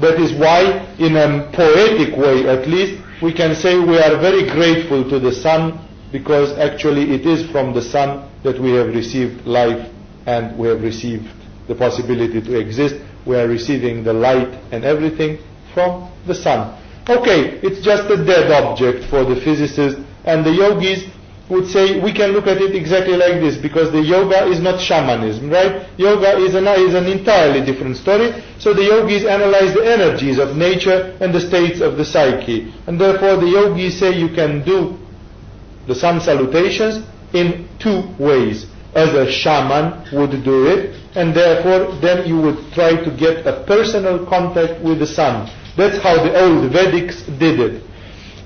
[0.00, 4.48] That is why, in a poetic way at least, we can say we are very
[4.50, 5.78] grateful to the sun,
[6.12, 9.90] because actually it is from the sun that we have received life
[10.26, 11.26] and we have received
[11.68, 15.38] the possibility to exist we are receiving the light and everything
[15.72, 16.78] from the sun.
[17.08, 21.04] Okay, it's just a dead object for the physicists and the yogis
[21.50, 24.80] would say we can look at it exactly like this because the yoga is not
[24.80, 25.86] shamanism, right?
[25.98, 28.32] Yoga is an, is an entirely different story.
[28.58, 32.72] So the yogis analyze the energies of nature and the states of the psyche.
[32.86, 34.96] And therefore the yogis say you can do
[35.86, 37.04] the sun salutations
[37.34, 38.66] in two ways.
[38.94, 43.64] As a shaman would do it, and therefore then you would try to get a
[43.66, 45.50] personal contact with the sun.
[45.76, 47.82] That's how the old Vedics did it.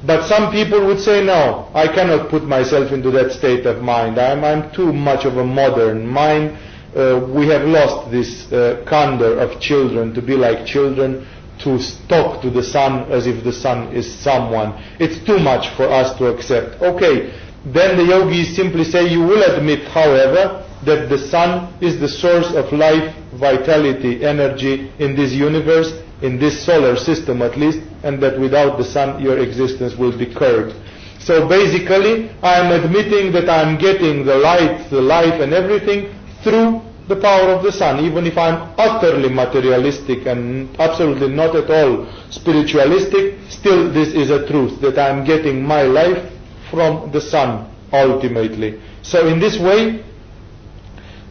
[0.06, 4.18] But some people would say, no, I cannot put myself into that state of mind.
[4.18, 6.56] I'm, I'm too much of a modern mind.
[6.96, 11.26] Uh, we have lost this uh, candor of children to be like children,
[11.64, 14.72] to talk to the sun as if the sun is someone.
[15.00, 16.80] It's too much for us to accept.
[16.80, 17.34] Okay,
[17.66, 22.54] then the yogis simply say, you will admit, however, that the sun is the source
[22.54, 25.92] of life, vitality, energy in this universe,
[26.22, 30.26] in this solar system at least, and that without the sun your existence will be
[30.26, 30.74] curbed.
[31.20, 36.14] So basically, I am admitting that I am getting the light, the life and everything
[36.42, 38.04] through the power of the sun.
[38.04, 44.46] Even if I'm utterly materialistic and absolutely not at all spiritualistic, still this is a
[44.46, 46.32] truth that I'm getting my life
[46.70, 48.80] from the sun ultimately.
[49.02, 50.04] So in this way,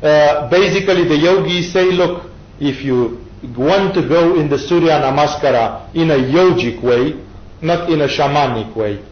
[0.02, 2.30] uh, basically the yogis say, look,
[2.60, 7.14] if you want to go in the Surya Namaskara in a yogic way,
[7.62, 9.04] not in a shamanic way.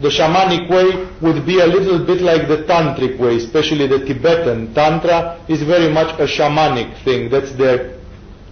[0.00, 4.74] The shamanic way would be a little bit like the tantric way, especially the Tibetan.
[4.74, 7.28] Tantra is very much a shamanic thing.
[7.30, 7.98] That's their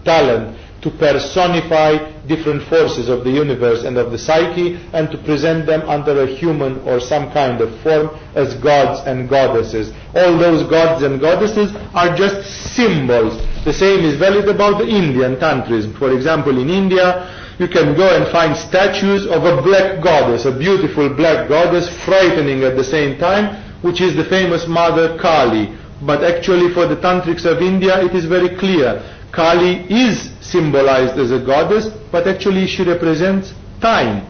[0.05, 5.67] talent to personify different forces of the universe and of the psyche and to present
[5.67, 9.93] them under a human or some kind of form as gods and goddesses.
[10.15, 13.37] All those gods and goddesses are just symbols.
[13.65, 15.99] The same is valid about the Indian tantrism.
[15.99, 17.29] For example, in India,
[17.59, 22.65] you can go and find statues of a black goddess, a beautiful black goddess, frightening
[22.65, 23.53] at the same time,
[23.83, 25.77] which is the famous Mother Kali.
[26.01, 29.05] But actually for the tantrics of India, it is very clear.
[29.33, 34.27] Kali is symbolized as a goddess, but actually she represents time.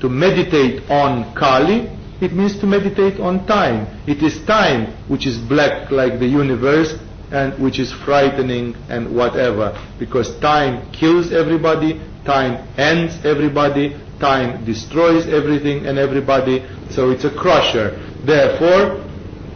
[0.00, 1.88] To meditate on Kali,
[2.20, 3.86] it means to meditate on time.
[4.06, 6.94] It is time which is black like the universe
[7.32, 9.76] and which is frightening and whatever.
[9.98, 17.30] Because time kills everybody, time ends everybody, time destroys everything and everybody, so it's a
[17.34, 17.96] crusher.
[18.24, 19.04] Therefore,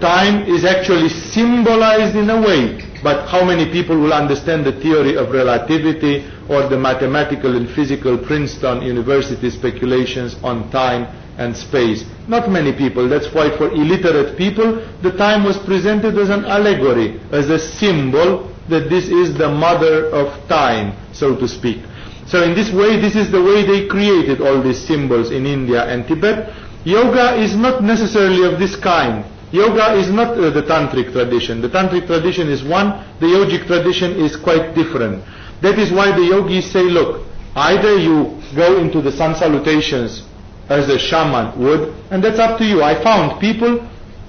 [0.01, 5.15] time is actually symbolized in a way but how many people will understand the theory
[5.15, 11.05] of relativity or the mathematical and physical Princeton University speculations on time
[11.37, 12.03] and space?
[12.29, 13.07] Not many people.
[13.07, 18.51] That's why for illiterate people, the time was presented as an allegory, as a symbol
[18.71, 21.85] that this is the mother of time, so to speak.
[22.27, 25.85] So in this way, this is the way they created all these symbols in India
[25.85, 26.49] and Tibet.
[26.87, 29.27] Yoga is not necessarily of this kind.
[29.55, 31.61] Yoga is not uh, the tantric tradition.
[31.61, 32.89] The tantric tradition is one,
[33.21, 35.23] the yogic tradition is quite different.
[35.63, 37.25] That is why the yogis say, look,
[37.55, 40.25] either you go into the sun salutations
[40.69, 42.83] as a shaman would, and that's up to you.
[42.83, 43.79] I found people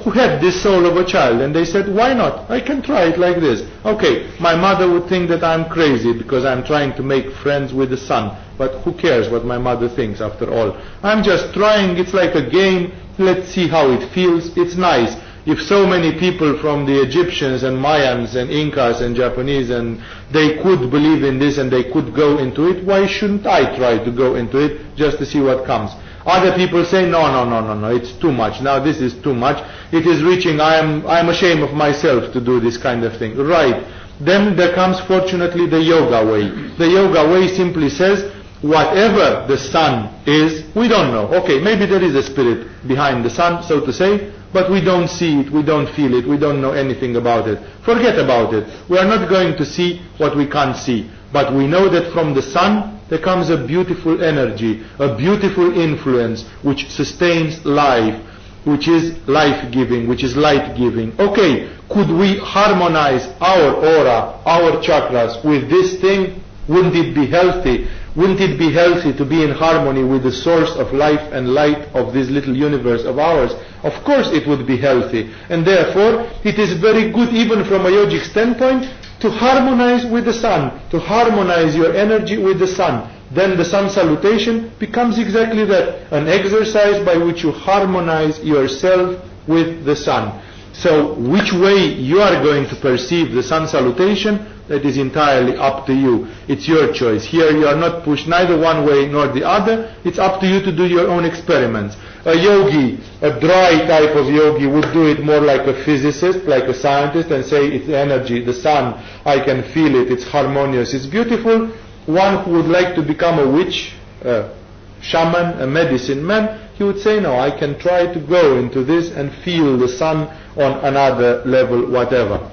[0.04, 2.50] who had this soul of a child and they said, why not?
[2.52, 3.62] I can try it like this.
[3.86, 7.90] Okay, my mother would think that I'm crazy because I'm trying to make friends with
[7.90, 8.38] the sun.
[8.58, 10.78] But who cares what my mother thinks after all?
[11.04, 15.16] I'm just trying, it's like a game, let's see how it feels, it's nice.
[15.46, 20.02] If so many people from the Egyptians and Mayans and Incas and Japanese and
[20.34, 24.04] they could believe in this and they could go into it, why shouldn't I try
[24.04, 25.92] to go into it just to see what comes?
[26.26, 28.62] Other people say, no, no, no, no, no, it's too much.
[28.62, 29.62] Now this is too much.
[29.94, 33.18] It is reaching, I am, I am ashamed of myself to do this kind of
[33.18, 33.38] thing.
[33.38, 33.86] Right.
[34.20, 36.50] Then there comes fortunately the yoga way.
[36.78, 41.28] The yoga way simply says, whatever the sun is, we don't know.
[41.44, 45.10] Okay, maybe there is a spirit behind the sun, so to say, but we don't
[45.10, 47.60] see it, we don't feel it, we don't know anything about it.
[47.84, 48.64] Forget about it.
[48.90, 51.12] We are not going to see what we can't see.
[51.36, 56.46] But we know that from the sun there comes a beautiful energy, a beautiful influence
[56.64, 58.16] which sustains life,
[58.64, 61.20] which is life-giving, which is light-giving.
[61.20, 66.42] Okay, could we harmonize our aura, our chakras with this thing?
[66.70, 67.90] Wouldn't it be healthy?
[68.16, 71.90] Wouldn't it be healthy to be in harmony with the source of life and light
[71.94, 73.52] of this little universe of ours?
[73.84, 75.34] Of course it would be healthy.
[75.50, 78.90] And therefore, it is very good even from a yogic standpoint
[79.20, 83.12] to harmonize with the sun, to harmonize your energy with the sun.
[83.32, 89.84] Then the sun salutation becomes exactly that, an exercise by which you harmonize yourself with
[89.84, 90.42] the sun.
[90.74, 95.86] So which way you are going to perceive the sun salutation, that is entirely up
[95.86, 96.28] to you.
[96.48, 97.24] It's your choice.
[97.24, 99.94] Here you are not pushed neither one way nor the other.
[100.04, 101.96] It's up to you to do your own experiments.
[102.26, 106.64] A yogi, a dry type of yogi would do it more like a physicist, like
[106.64, 108.96] a scientist and say it's energy, the sun,
[109.26, 111.68] I can feel it, it's harmonious, it's beautiful.
[112.08, 113.94] One who would like to become a witch,
[114.24, 114.56] a
[115.02, 119.12] shaman, a medicine man, he would say, no, I can try to go into this
[119.12, 122.52] and feel the sun on another level, whatever.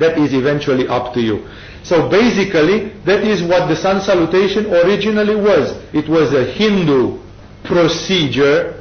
[0.00, 1.46] That is eventually up to you.
[1.82, 5.72] So basically, that is what the sun salutation originally was.
[5.94, 7.18] It was a Hindu
[7.64, 8.80] procedure,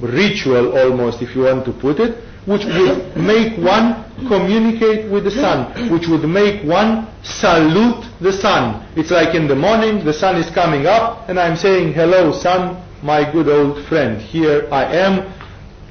[0.00, 2.16] ritual almost if you want to put it,
[2.46, 8.86] which would make one communicate with the sun, which would make one salute the sun.
[8.96, 12.82] It's like in the morning, the sun is coming up, and I'm saying, hello sun,
[13.02, 15.32] my good old friend, here I am,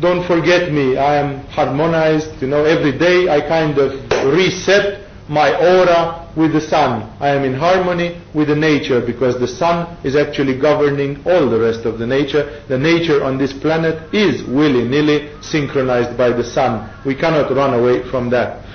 [0.02, 5.54] don't forget me, I am harmonized, you know, every day I kind of reset my
[5.54, 7.04] aura with the sun.
[7.20, 11.60] I am in harmony with the nature because the sun is actually governing all the
[11.60, 12.64] rest of the nature.
[12.68, 16.90] The nature on this planet is willy-nilly synchronized by the sun.
[17.06, 18.66] We cannot run away from that.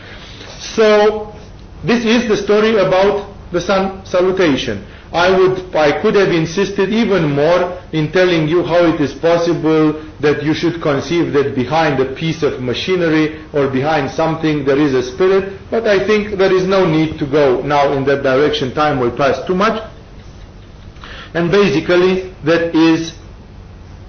[0.61, 1.35] So
[1.85, 4.87] This is the story about the sun salutation.
[5.13, 9.93] I would, I could have insisted even more in telling you how it is possible
[10.25, 14.95] that you should conceive that behind a piece of machinery or behind something there is
[14.95, 18.75] a spirit, but I think there is no need to go now in that direction.
[18.75, 19.79] Time will pass too much.
[21.35, 23.13] And basically, that is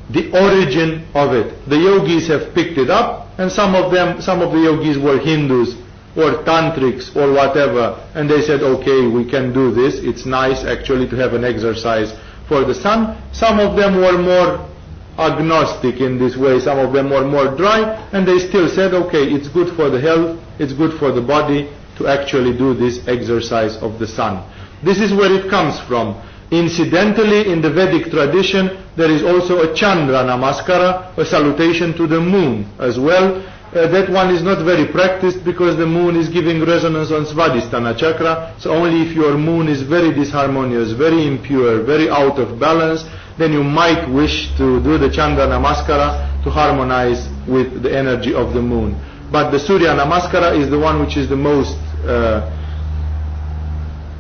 [0.10, 1.68] the origin of it.
[1.68, 5.20] The yogis have picked it up, and some of them, some of the yogis were
[5.20, 5.76] Hindus
[6.16, 9.96] or tantrics or whatever, and they said, okay, we can do this.
[10.00, 12.14] It's nice actually to have an exercise
[12.48, 13.22] for the sun.
[13.34, 14.70] Some of them were more
[15.18, 16.60] agnostic in this way.
[16.60, 20.00] Some of them were more dry, and they still said, okay, it's good for the
[20.00, 24.44] health, it's good for the body to actually do this exercise of the sun.
[24.84, 26.22] This is where it comes from.
[26.52, 32.20] Incidentally, in the Vedic tradition, there is also a Chandra Namaskara, a salutation to the
[32.20, 33.42] moon as well.
[33.76, 37.98] Uh, that one is not very practiced because the moon is giving resonance on Svadhisthana
[37.98, 38.56] chakra.
[38.60, 43.04] So only if your moon is very disharmonious, very impure, very out of balance,
[43.38, 48.54] then you might wish to do the Chandra Namaskara to harmonize with the energy of
[48.54, 48.96] the moon.
[49.32, 51.76] But the Surya Namaskara is the one which is the most
[52.08, 52.48] uh,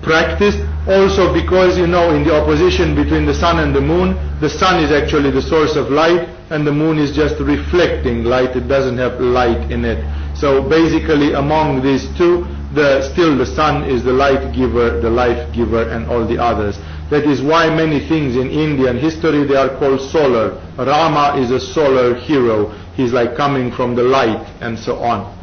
[0.03, 0.59] practiced.
[0.87, 4.83] Also because you know in the opposition between the sun and the moon the sun
[4.83, 8.55] is actually the source of light and the moon is just reflecting light.
[8.55, 10.03] It doesn't have light in it.
[10.37, 12.45] So basically among these two
[12.75, 16.77] the still the sun is the light giver the life giver and all the others
[17.09, 20.57] that is why many things in indian history they are called solar.
[20.77, 22.69] Rama is a solar hero.
[22.95, 25.33] He's like coming from the light and so on.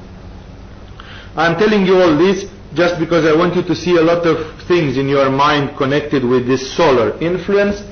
[1.37, 2.45] I'm telling you all this
[2.75, 6.25] just because I want you to see a lot of things in your mind connected
[6.25, 7.83] with this solar influence.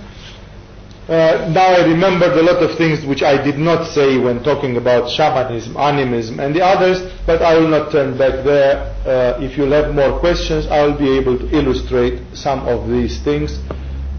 [1.11, 4.76] Uh, now I remembered a lot of things which I did not say when talking
[4.76, 8.78] about shamanism, animism, and the others, but I will not turn back there.
[9.04, 13.18] Uh, if you'll have more questions, I will be able to illustrate some of these
[13.24, 13.58] things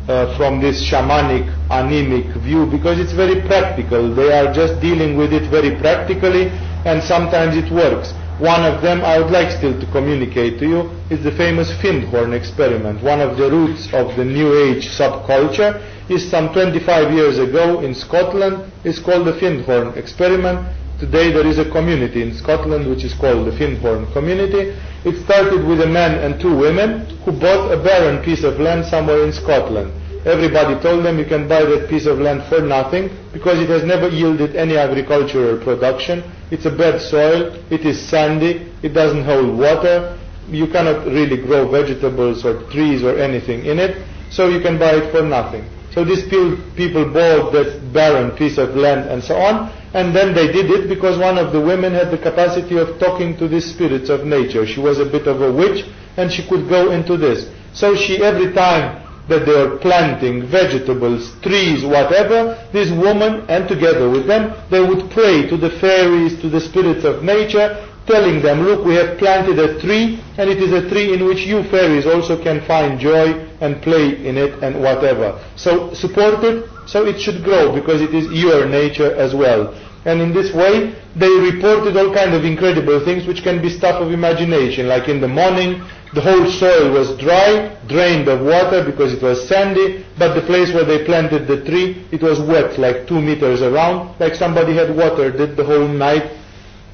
[0.09, 4.13] uh, from this shamanic, animic view because it's very practical.
[4.13, 6.49] They are just dealing with it very practically,
[6.83, 8.11] and sometimes it works.
[8.41, 12.33] One of them I would like still to communicate to you is the famous Findhorn
[12.33, 13.03] experiment.
[13.03, 15.77] One of the roots of the New Age subculture
[16.09, 18.65] is some 25 years ago in Scotland.
[18.83, 20.57] It's called the Findhorn experiment.
[20.99, 24.73] Today there is a community in Scotland which is called the Findhorn community.
[25.05, 28.87] It started with a man and two women who bought a barren piece of land
[28.87, 29.93] somewhere in Scotland.
[30.25, 33.83] Everybody told them you can buy that piece of land for nothing because it has
[33.83, 36.23] never yielded any agricultural production.
[36.51, 41.69] It's a bad soil, it is sandy, it doesn't hold water, you cannot really grow
[41.69, 45.65] vegetables or trees or anything in it, so you can buy it for nothing.
[45.91, 50.51] So these people bought that barren piece of land and so on, and then they
[50.51, 54.09] did it because one of the women had the capacity of talking to the spirits
[54.09, 54.65] of nature.
[54.67, 57.49] She was a bit of a witch, and she could go into this.
[57.73, 64.09] So she every time that they are planting vegetables, trees, whatever, this woman and together
[64.09, 68.61] with them, they would pray to the fairies, to the spirits of nature, telling them,
[68.63, 72.05] look, we have planted a tree, and it is a tree in which you fairies
[72.05, 73.27] also can find joy
[73.61, 75.39] and play in it and whatever.
[75.55, 79.73] So support it, so it should grow, because it is your nature as well.
[80.05, 84.01] And in this way, they reported all kind of incredible things which can be stuff
[84.01, 85.83] of imagination, like in the morning,
[86.13, 90.73] the whole soil was dry, drained of water because it was sandy, but the place
[90.73, 94.95] where they planted the tree, it was wet, like two meters around, like somebody had
[94.95, 96.37] watered it the whole night.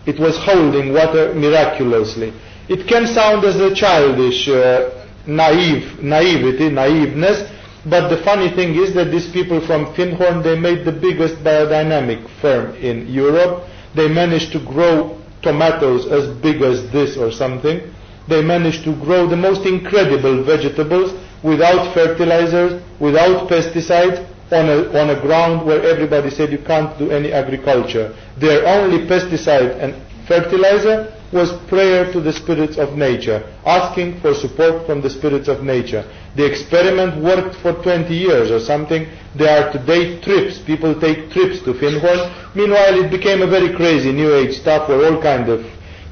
[0.05, 2.31] It was holding water miraculously.
[2.69, 7.49] It can sound as a childish, uh, naive, naivety, naiveness,
[7.85, 12.27] but the funny thing is that these people from Findhorn, they made the biggest biodynamic
[12.41, 13.63] firm in Europe.
[13.95, 17.93] They managed to grow tomatoes as big as this or something
[18.27, 21.13] they managed to grow the most incredible vegetables
[21.43, 27.11] without fertilizers, without pesticides, on a, on a ground where everybody said you can't do
[27.11, 28.15] any agriculture.
[28.37, 29.93] Their only pesticide and
[30.25, 35.63] fertilizer was prayer to the spirits of nature, asking for support from the spirits of
[35.63, 36.03] nature.
[36.35, 39.07] The experiment worked for 20 years or something.
[39.35, 40.59] There are today trips.
[40.59, 42.55] People take trips to Findhorn.
[42.55, 45.65] Meanwhile, it became a very crazy New Age stuff where all kind of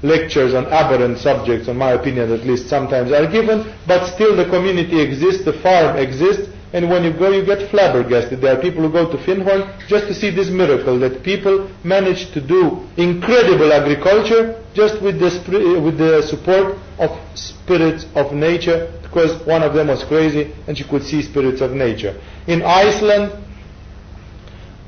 [0.03, 4.45] lectures on aberrant subjects, in my opinion at least, sometimes are given, but still the
[4.45, 8.41] community exists, the farm exists, and when you go you get flabbergasted.
[8.41, 12.32] There are people who go to Findhorn just to see this miracle that people manage
[12.34, 18.91] to do incredible agriculture just with the, uh, with the support of spirits of nature
[19.03, 22.19] because one of them was crazy and she could see spirits of nature.
[22.47, 23.32] In Iceland,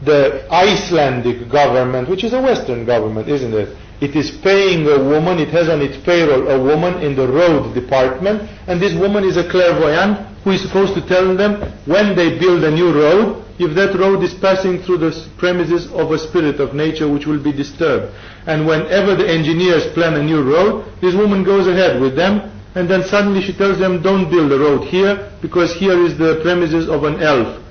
[0.03, 3.69] the Icelandic government, which is a Western government, isn't it?
[3.99, 7.73] It is paying a woman, it has on its payroll a woman in the road
[7.73, 12.37] department, and this woman is a clairvoyant who is supposed to tell them when they
[12.37, 16.59] build a new road, if that road is passing through the premises of a spirit
[16.59, 18.13] of nature which will be disturbed.
[18.45, 22.87] And whenever the engineers plan a new road, this woman goes ahead with them, and
[22.87, 26.87] then suddenly she tells them, don't build a road here, because here is the premises
[26.87, 27.63] of an elf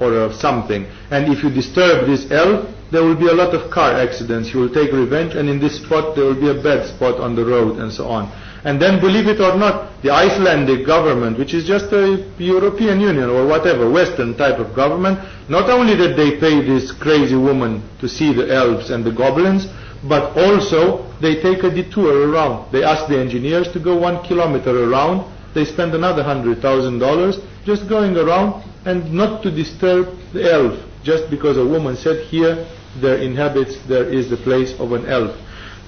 [0.00, 0.86] or of something.
[1.10, 4.54] And if you disturb this elf, there will be a lot of car accidents.
[4.54, 7.34] You will take revenge, and in this spot there will be a bad spot on
[7.34, 8.30] the road, and so on.
[8.64, 13.28] And then, believe it or not, the Icelandic government, which is just a European Union
[13.28, 15.18] or whatever, Western type of government,
[15.50, 19.66] not only that they pay this crazy woman to see the elves and the goblins,
[20.08, 22.70] but also they take a detour around.
[22.70, 25.26] They ask the engineers to go one kilometer around.
[25.52, 30.78] They spend another hundred thousand dollars just going around and not to disturb the elf,
[31.02, 32.64] just because a woman said here
[33.00, 35.36] there inhabits, there is the place of an elf.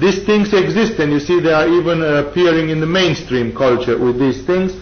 [0.01, 3.99] These things exist, and you see they are even uh, appearing in the mainstream culture
[3.99, 4.73] with these things.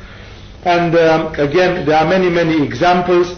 [0.64, 3.37] And um, again, there are many, many examples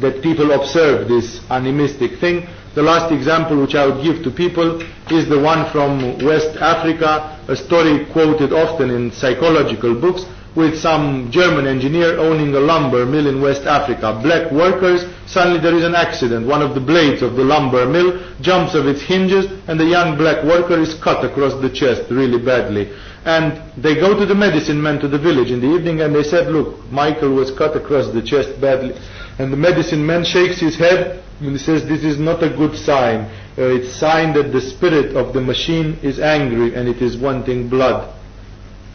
[0.00, 2.46] that people observe this animistic thing.
[2.74, 7.38] The last example which I would give to people is the one from West Africa,
[7.48, 10.24] a story quoted often in psychological books
[10.56, 14.18] with some German engineer owning a lumber mill in West Africa.
[14.22, 16.46] Black workers, suddenly there is an accident.
[16.46, 20.16] One of the blades of the lumber mill jumps off its hinges and the young
[20.16, 22.90] black worker is cut across the chest really badly.
[23.26, 26.22] And they go to the medicine man to the village in the evening and they
[26.22, 28.94] said, look, Michael was cut across the chest badly.
[29.38, 32.78] And the medicine man shakes his head and he says, this is not a good
[32.78, 33.28] sign.
[33.58, 37.68] Uh, it's sign that the spirit of the machine is angry and it is wanting
[37.68, 38.14] blood.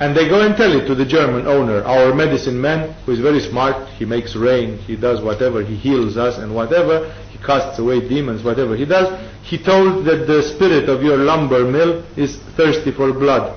[0.01, 3.19] And they go and tell it to the German owner, our medicine man, who is
[3.19, 7.77] very smart, he makes rain, he does whatever, he heals us and whatever, he casts
[7.77, 9.07] away demons, whatever he does.
[9.43, 13.55] He told that the spirit of your lumber mill is thirsty for blood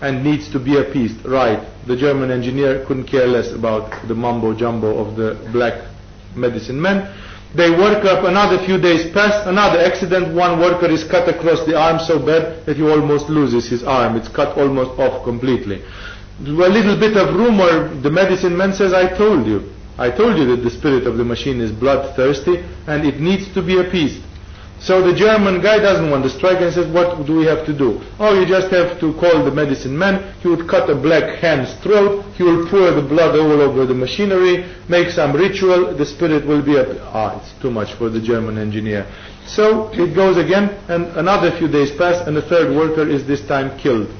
[0.00, 1.26] and needs to be appeased.
[1.26, 1.62] Right.
[1.86, 5.74] The German engineer couldn't care less about the mumbo jumbo of the black
[6.34, 7.14] medicine man.
[7.54, 11.76] They work up another few days pass, another accident, one worker is cut across the
[11.76, 14.16] arm so bad that he almost loses his arm.
[14.16, 15.82] It's cut almost off completely.
[16.40, 19.70] A little bit of rumor, the medicine man says, I told you.
[19.98, 23.60] I told you that the spirit of the machine is bloodthirsty and it needs to
[23.62, 24.22] be appeased.
[24.82, 27.72] So the German guy doesn't want to strike and says, what do we have to
[27.72, 28.02] do?
[28.18, 30.34] Oh, you just have to call the medicine man.
[30.40, 32.24] He would cut a black hand's throat.
[32.34, 35.94] He will pour the blood all over the machinery, make some ritual.
[35.96, 36.88] The spirit will be up.
[37.14, 39.06] Ah, it's too much for the German engineer.
[39.46, 43.46] So it goes again, and another few days pass, and the third worker is this
[43.46, 44.10] time killed.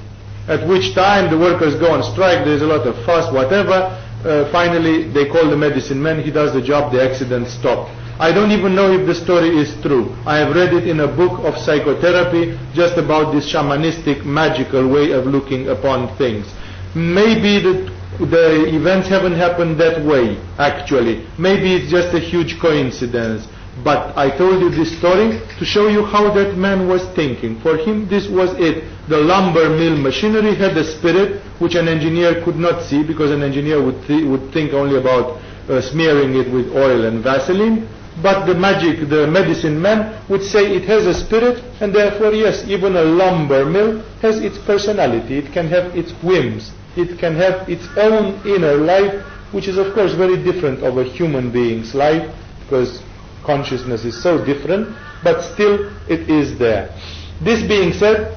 [0.47, 2.45] At which time the workers go on strike.
[2.45, 3.99] There's a lot of fuss, whatever.
[4.23, 6.23] Uh, finally, they call the medicine man.
[6.23, 6.93] He does the job.
[6.93, 7.91] The accident stopped.
[8.19, 10.15] I don't even know if the story is true.
[10.27, 15.13] I have read it in a book of psychotherapy just about this shamanistic magical way
[15.13, 16.47] of looking upon things.
[16.95, 17.91] Maybe the,
[18.21, 21.27] the events haven't happened that way actually.
[21.39, 23.49] Maybe it's just a huge coincidence.
[23.83, 27.59] But I told you this story to show you how that man was thinking.
[27.61, 28.85] For him this was it.
[29.09, 33.43] The lumber mill machinery had a spirit which an engineer could not see because an
[33.43, 35.41] engineer would, th would think only about
[35.71, 37.89] uh, smearing it with oil and Vaseline
[38.21, 42.65] but the magic, the medicine man would say it has a spirit, and therefore, yes,
[42.69, 45.39] even a lumber mill has its personality.
[45.39, 46.73] It can have its whims.
[46.97, 51.05] It can have its own inner life, which is, of course, very different of a
[51.05, 52.29] human being's life,
[52.61, 53.01] because
[53.45, 54.95] consciousness is so different,
[55.25, 56.95] but still it is there.
[57.41, 58.37] This being said,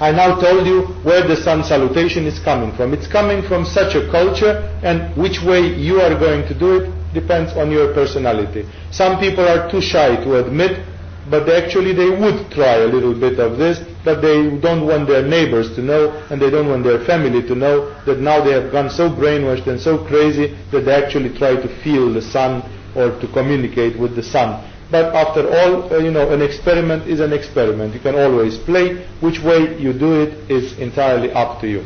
[0.00, 2.92] I now told you where the sun salutation is coming from.
[2.94, 7.03] It's coming from such a culture, and which way you are going to do it
[7.14, 8.66] depends on your personality.
[8.90, 10.84] Some people are too shy to admit,
[11.30, 15.26] but actually they would try a little bit of this, but they don't want their
[15.26, 18.70] neighbors to know, and they don't want their family to know that now they have
[18.70, 22.62] gone so brainwashed and so crazy that they actually try to feel the sun
[22.94, 24.70] or to communicate with the sun.
[24.90, 27.94] But after all, uh, you know, an experiment is an experiment.
[27.94, 29.06] You can always play.
[29.20, 31.82] Which way you do it is entirely up to you.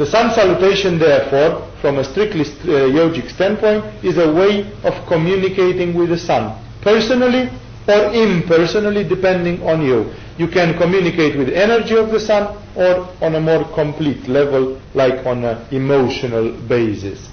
[0.00, 5.92] The sun salutation, therefore, from a strictly uh, yogic standpoint, is a way of communicating
[5.92, 7.50] with the sun, personally
[7.86, 10.10] or impersonally, depending on you.
[10.38, 14.80] You can communicate with the energy of the sun or on a more complete level,
[14.94, 17.28] like on an emotional basis.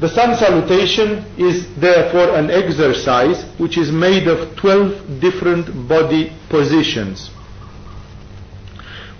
[0.00, 7.30] The sun salutation is therefore an exercise which is made of 12 different body positions.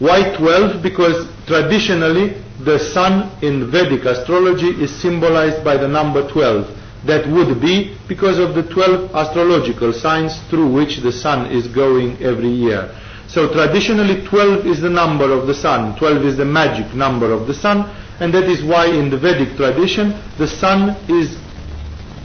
[0.03, 0.83] Why 12?
[0.83, 2.35] Because traditionally
[2.65, 6.67] the sun in Vedic astrology is symbolized by the number 12.
[7.07, 12.21] That would be because of the 12 astrological signs through which the sun is going
[12.21, 12.91] every year.
[13.29, 17.47] So traditionally 12 is the number of the sun, 12 is the magic number of
[17.47, 17.87] the sun,
[18.19, 21.39] and that is why in the Vedic tradition the sun is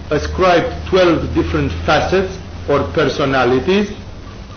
[0.09, 2.33] ascribed 12 different facets
[2.67, 3.91] or personalities,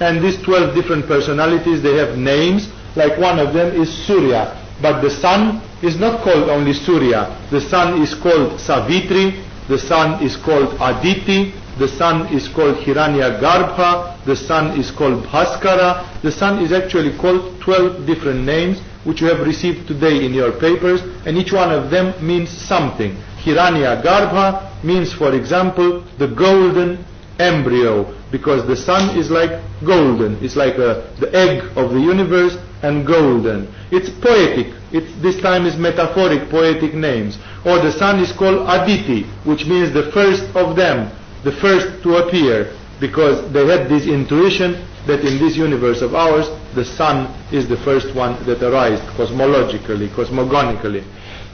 [0.00, 5.00] and these 12 different personalities they have names, like one of them is Surya, but
[5.00, 10.36] the sun is not called only Surya, the sun is called Savitri, the sun is
[10.36, 16.62] called Aditi, the sun is called Hiranya Garbha, the sun is called Bhaskara, the sun
[16.62, 21.38] is actually called 12 different names which you have received today in your papers and
[21.38, 23.16] each one of them means something.
[23.44, 27.02] Hiranya Garbha means for example the golden
[27.38, 29.50] embryo because the sun is like
[29.86, 33.72] golden, it's like a, the egg of the universe and golden.
[33.90, 37.38] It's poetic, it's, this time is metaphoric poetic names.
[37.64, 41.10] Or the sun is called Aditi which means the first of them
[41.44, 44.72] the first to appear because they had this intuition
[45.06, 50.08] that in this universe of ours the sun is the first one that arises cosmologically,
[50.10, 51.02] cosmogonically.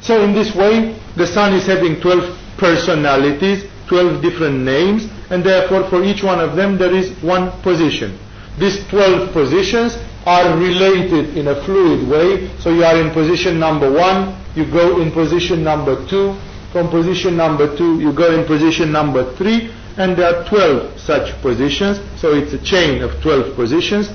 [0.02, 5.88] So in this way the sun is having 12 personalities, 12 different names and therefore
[5.88, 8.18] for each one of them there is one position.
[8.58, 9.94] These 12 positions
[10.26, 12.50] are related in a fluid way.
[12.58, 16.36] So you are in position number one, you go in position number two,
[16.72, 19.70] from position number two you go in position number three.
[19.98, 22.00] And there are 12 such positions.
[22.20, 24.08] So it's a chain of 12 positions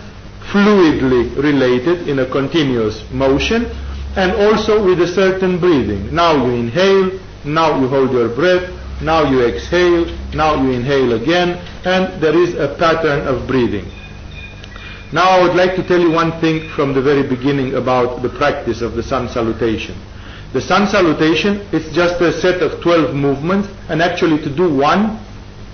[0.51, 3.65] fluidly related in a continuous motion.
[4.15, 6.13] And also with a certain breathing.
[6.13, 8.69] Now you inhale now you hold your breath
[9.01, 10.05] now you exhale
[10.35, 11.57] now you inhale again.
[11.85, 13.85] And there is a pattern of breathing
[15.13, 18.29] now I would like to tell you one thing from the very beginning about the
[18.29, 19.95] practice of the sun salutation
[20.53, 25.19] the sun salutation is just a set of 12 movements and actually to do one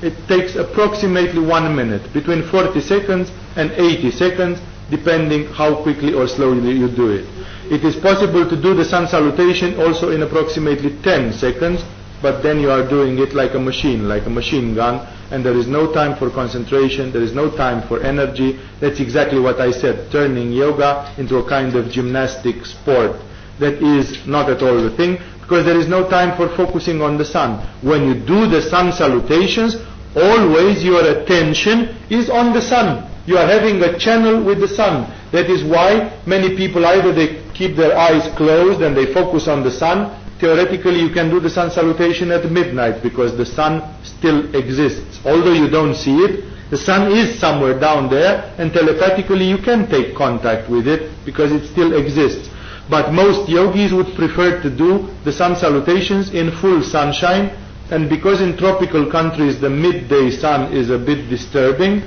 [0.01, 4.59] it takes approximately one minute, between 40 seconds and 80 seconds,
[4.91, 7.25] depending how quickly or slowly you do it.
[7.71, 11.81] It is possible to do the sun salutation also in approximately 10 seconds,
[12.21, 15.55] but then you are doing it like a machine, like a machine gun, and there
[15.57, 18.59] is no time for concentration, there is no time for energy.
[18.79, 23.15] That's exactly what I said, turning yoga into a kind of gymnastic sport
[23.59, 27.17] that is not at all the thing because there is no time for focusing on
[27.17, 27.59] the sun.
[27.81, 29.75] When you do the sun salutations,
[30.15, 33.09] always your attention is on the sun.
[33.25, 35.11] You are having a channel with the sun.
[35.31, 39.63] That is why many people either they keep their eyes closed and they focus on
[39.63, 40.11] the sun.
[40.39, 45.19] Theoretically you can do the sun salutation at midnight because the sun still exists.
[45.25, 49.89] Although you don't see it, the sun is somewhere down there and telepathically you can
[49.89, 52.49] take contact with it because it still exists.
[52.89, 57.49] But most yogis would prefer to do the sun salutations in full sunshine
[57.89, 62.01] and because in tropical countries the midday sun is a bit disturbing,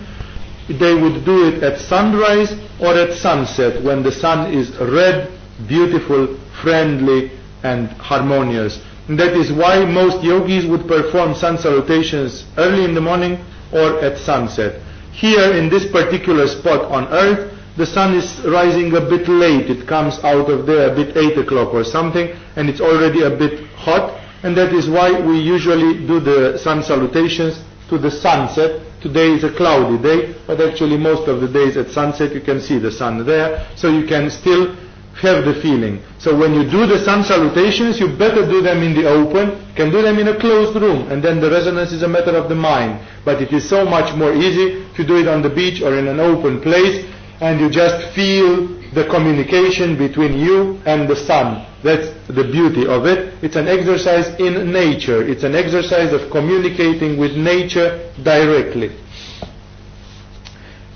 [0.68, 5.32] they would do it at sunrise or at sunset when the sun is red,
[5.66, 8.80] beautiful, friendly and harmonious.
[9.08, 13.98] And that is why most yogis would perform sun salutations early in the morning or
[14.00, 14.80] at sunset.
[15.12, 19.70] Here in this particular spot on earth, the sun is rising a bit late.
[19.70, 23.30] It comes out of there a bit 8 o'clock or something and it's already a
[23.30, 28.80] bit hot and that is why we usually do the sun salutations to the sunset.
[29.02, 32.60] Today is a cloudy day, but actually most of the days at sunset you can
[32.60, 34.76] see the sun there, so you can still
[35.14, 36.02] have the feeling.
[36.18, 39.90] So when you do the sun salutations, you better do them in the open, can
[39.90, 42.54] do them in a closed room, and then the resonance is a matter of the
[42.54, 43.00] mind.
[43.24, 46.06] But it is so much more easy to do it on the beach or in
[46.08, 47.04] an open place,
[47.40, 51.66] and you just feel the communication between you and the sun.
[51.82, 53.34] That's the beauty of it.
[53.42, 55.22] It's an exercise in nature.
[55.26, 58.96] It's an exercise of communicating with nature directly.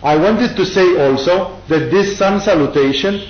[0.02, 3.26] I wanted to say also that this sun salutation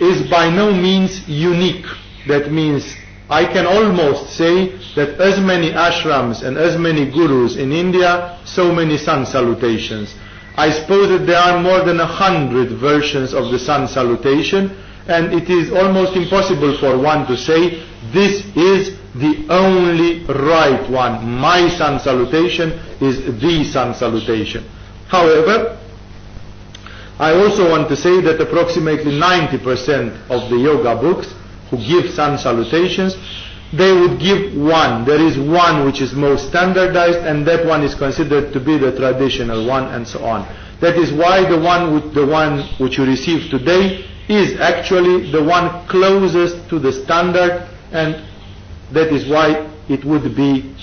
[0.00, 1.86] is by no means unique.
[2.26, 2.94] That means
[3.28, 8.72] I can almost say that as many ashrams and as many gurus in India, so
[8.72, 10.14] many sun salutations.
[10.56, 14.70] I suppose that there are more than a hundred versions of the sun salutation
[15.08, 21.26] and it is almost impossible for one to say this is the only right one.
[21.28, 24.64] My sun salutation is the sun salutation.
[25.08, 25.78] However,
[27.18, 31.32] I also want to say that approximately 90% of the yoga books
[31.70, 33.16] who give sun salutations,
[33.72, 35.04] they would give one.
[35.06, 38.94] There is one which is most standardized and that one is considered to be the
[38.94, 40.46] traditional one and so on.
[40.80, 45.86] That is why the one, the one which you receive today is actually the one
[45.88, 48.22] closest to the standard and
[48.92, 50.74] that is why it would be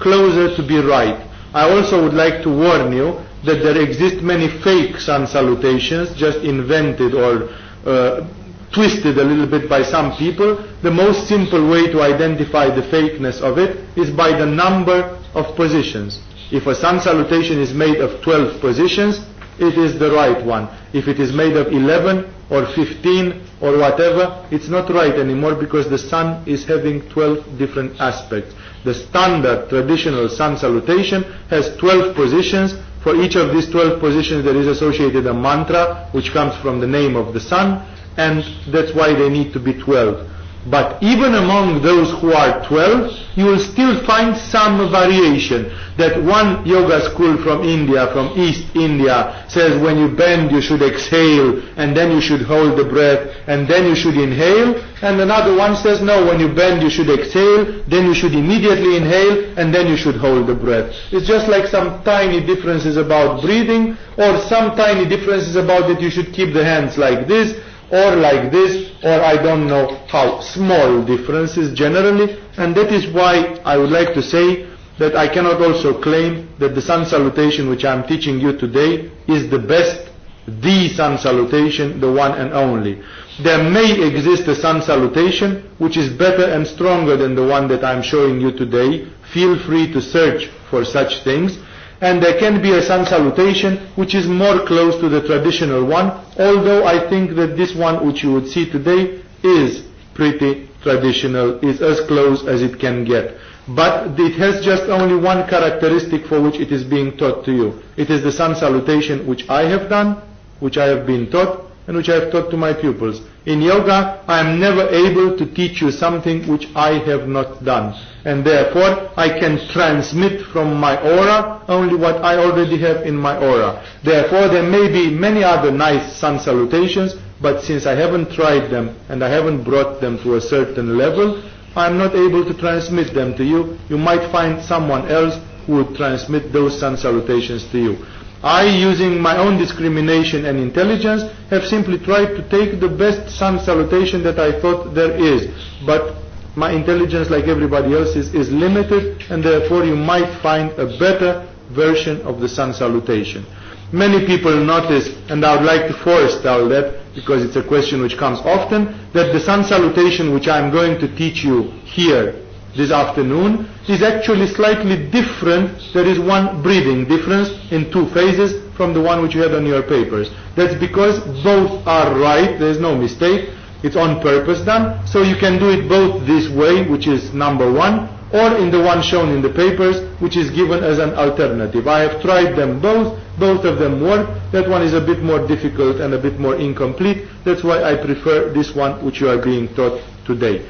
[0.00, 1.26] closer to be right.
[1.54, 6.38] I also would like to warn you that there exist many fake sun salutations, just
[6.38, 7.48] invented or
[7.86, 8.26] uh,
[8.72, 13.40] twisted a little bit by some people, the most simple way to identify the fakeness
[13.40, 16.20] of it is by the number of positions.
[16.52, 19.20] If a sun salutation is made of 12 positions,
[19.58, 20.68] it is the right one.
[20.92, 25.88] If it is made of 11 or 15 or whatever, it's not right anymore because
[25.88, 28.54] the sun is having 12 different aspects.
[28.84, 32.74] The standard traditional sun salutation has 12 positions.
[33.02, 36.86] For each of these 12 positions there is associated a mantra which comes from the
[36.86, 37.86] name of the sun
[38.16, 40.28] and that's why they need to be 12.
[40.66, 45.72] But even among those who are 12, you will still find some variation.
[45.96, 50.82] That one yoga school from India, from East India, says when you bend you should
[50.82, 54.76] exhale and then you should hold the breath and then you should inhale.
[55.00, 58.96] And another one says no, when you bend you should exhale, then you should immediately
[58.96, 60.92] inhale and then you should hold the breath.
[61.10, 66.10] It's just like some tiny differences about breathing or some tiny differences about that you
[66.10, 67.56] should keep the hands like this
[67.90, 73.58] or like this, or I don't know how small differences generally, and that is why
[73.64, 74.66] I would like to say
[74.98, 79.10] that I cannot also claim that the sun salutation which I am teaching you today
[79.26, 80.10] is the best,
[80.46, 83.02] the sun salutation, the one and only.
[83.42, 87.82] There may exist a sun salutation which is better and stronger than the one that
[87.82, 89.08] I am showing you today.
[89.32, 91.58] Feel free to search for such things
[92.00, 96.08] and there can be a sun salutation which is more close to the traditional one,
[96.38, 101.82] although I think that this one which you would see today is pretty traditional, is
[101.82, 103.36] as close as it can get.
[103.68, 107.82] But it has just only one characteristic for which it is being taught to you.
[107.96, 110.22] It is the sun salutation which I have done,
[110.60, 113.20] which I have been taught, and which I have taught to my pupils.
[113.46, 117.98] In yoga, I am never able to teach you something which I have not done.
[118.24, 123.36] And therefore, I can transmit from my aura only what I already have in my
[123.36, 123.84] aura.
[124.04, 128.94] Therefore, there may be many other nice sun salutations, but since I haven't tried them
[129.08, 131.42] and I haven't brought them to a certain level,
[131.74, 133.76] I am not able to transmit them to you.
[133.88, 135.34] You might find someone else
[135.66, 138.06] who would transmit those sun salutations to you.
[138.42, 143.58] I, using my own discrimination and intelligence, have simply tried to take the best sun
[143.60, 145.48] salutation that I thought there is.
[145.84, 146.16] But
[146.56, 152.22] my intelligence, like everybody else's, is limited, and therefore you might find a better version
[152.22, 153.44] of the sun salutation.
[153.92, 158.16] Many people notice, and I would like to forestall that, because it's a question which
[158.16, 162.46] comes often, that the sun salutation which I'm going to teach you here
[162.76, 165.92] this afternoon is actually slightly different.
[165.92, 169.66] There is one breathing difference in two phases from the one which you had on
[169.66, 170.30] your papers.
[170.56, 173.50] That's because both are right, there is no mistake.
[173.82, 175.06] It's on purpose done.
[175.06, 178.80] So you can do it both this way, which is number one, or in the
[178.80, 181.88] one shown in the papers, which is given as an alternative.
[181.88, 183.18] I have tried them both.
[183.38, 184.28] Both of them work.
[184.52, 187.24] That one is a bit more difficult and a bit more incomplete.
[187.44, 190.60] That's why I prefer this one which you are being taught today.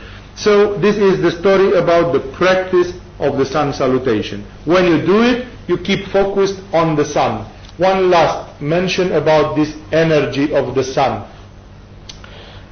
[0.40, 4.42] So this is the story about the practice of the sun salutation.
[4.64, 7.44] When you do it, you keep focused on the sun.
[7.76, 11.28] One last mention about this energy of the sun.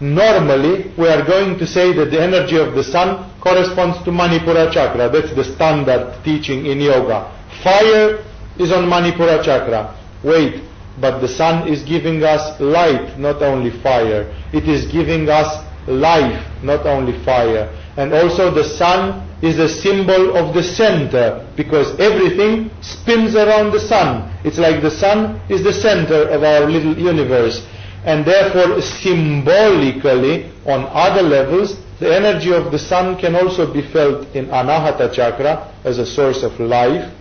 [0.01, 4.73] Normally, we are going to say that the energy of the sun corresponds to Manipura
[4.73, 5.11] chakra.
[5.11, 7.29] That's the standard teaching in yoga.
[7.63, 8.25] Fire
[8.59, 9.93] is on Manipura chakra.
[10.25, 10.63] Wait,
[11.01, 14.33] but the sun is giving us light, not only fire.
[14.55, 17.69] It is giving us life, not only fire.
[17.97, 23.81] And also the sun is a symbol of the center because everything spins around the
[23.81, 24.31] sun.
[24.45, 27.67] It's like the sun is the center of our little universe.
[28.05, 34.27] And therefore, symbolically, on other levels, the energy of the sun can also be felt
[34.35, 37.13] in Anahata chakra as a source of life.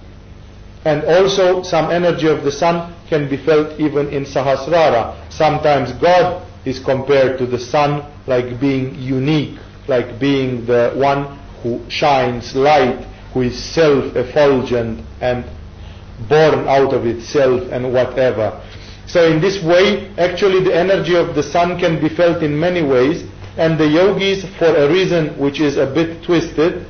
[0.85, 5.31] And also, some energy of the sun can be felt even in Sahasrara.
[5.31, 9.57] Sometimes God is compared to the sun like being unique,
[9.87, 13.03] like being the one who shines light,
[13.33, 15.45] who is self-effulgent and
[16.29, 18.61] born out of itself and whatever.
[19.07, 22.83] So in this way, actually the energy of the sun can be felt in many
[22.83, 23.23] ways,
[23.57, 26.85] and the yogis, for a reason which is a bit twisted,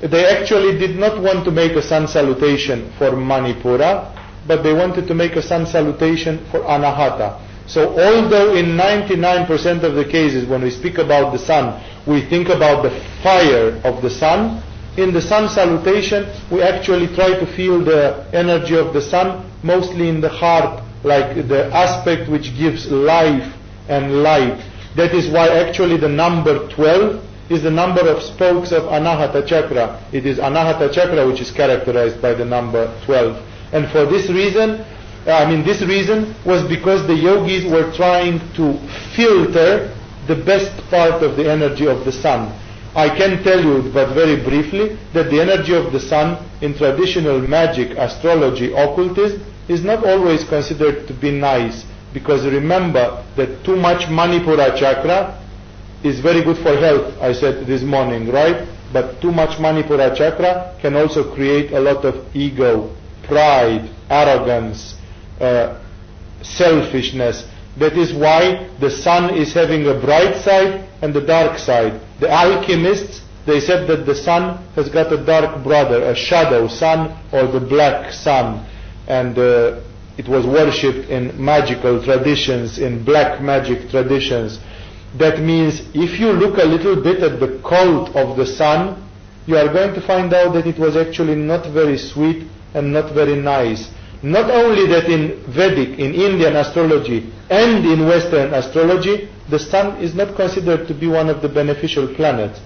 [0.00, 4.10] they actually did not want to make a sun salutation for Manipura,
[4.46, 7.38] but they wanted to make a sun salutation for Anahata.
[7.66, 12.48] So although in 99% of the cases when we speak about the sun, we think
[12.48, 12.90] about the
[13.22, 14.62] fire of the sun,
[14.96, 20.08] in the sun salutation we actually try to feel the energy of the sun mostly
[20.08, 23.54] in the heart, like the aspect which gives life
[23.88, 24.58] and light.
[24.96, 30.04] That is why actually the number 12 is the number of spokes of Anahata chakra.
[30.12, 33.36] It is Anahata chakra which is characterized by the number 12.
[33.72, 34.84] And for this reason,
[35.26, 38.74] Uh, I mean, this reason was because the yogis were trying to
[39.14, 39.94] filter
[40.26, 42.58] the best part of the energy of the sun.
[42.94, 47.40] I can tell you, but very briefly, that the energy of the sun in traditional
[47.40, 51.84] magic, astrology, occultism is not always considered to be nice.
[52.12, 55.38] Because remember that too much Manipura chakra
[56.02, 58.68] is very good for health, I said this morning, right?
[58.92, 64.96] But too much Manipura chakra can also create a lot of ego, pride, arrogance,
[65.42, 65.82] uh,
[66.42, 67.44] selfishness.
[67.78, 72.00] That is why the sun is having a bright side and a dark side.
[72.20, 77.18] The alchemists, they said that the sun has got a dark brother, a shadow sun
[77.32, 78.66] or the black sun.
[79.08, 79.80] And uh,
[80.18, 84.58] it was worshipped in magical traditions, in black magic traditions.
[85.18, 89.08] That means if you look a little bit at the cult of the sun,
[89.46, 93.12] you are going to find out that it was actually not very sweet and not
[93.14, 93.90] very nice.
[94.22, 100.14] Not only that in Vedic, in Indian astrology, and in Western astrology, the sun is
[100.14, 102.60] not considered to be one of the beneficial planets.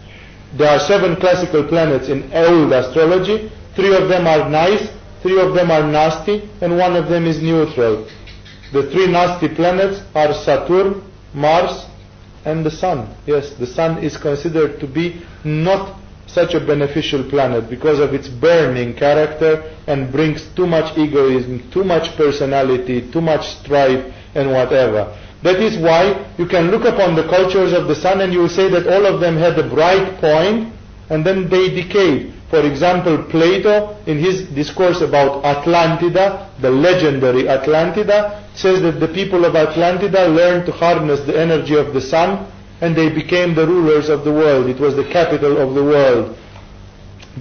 [0.55, 3.51] There are seven classical planets in old astrology.
[3.75, 4.89] Three of them are nice,
[5.23, 8.07] three of them are nasty, and one of them is neutral.
[8.73, 11.03] The three nasty planets are Saturn,
[11.33, 11.87] Mars,
[12.45, 13.15] and the Sun.
[13.27, 18.29] Yes, the Sun is considered to be not such a beneficial planet because of its
[18.29, 25.17] burning character and brings too much egoism, too much personality, too much strife, and whatever.
[25.43, 28.49] That is why you can look upon the cultures of the sun and you will
[28.49, 30.73] say that all of them had a bright point
[31.11, 32.35] and then they decayed.
[32.51, 39.45] For example, Plato, in his discourse about Atlantida, the legendary Atlantida, says that the people
[39.45, 42.51] of Atlantida learned to harness the energy of the sun
[42.81, 44.69] and they became the rulers of the world.
[44.69, 46.37] It was the capital of the world.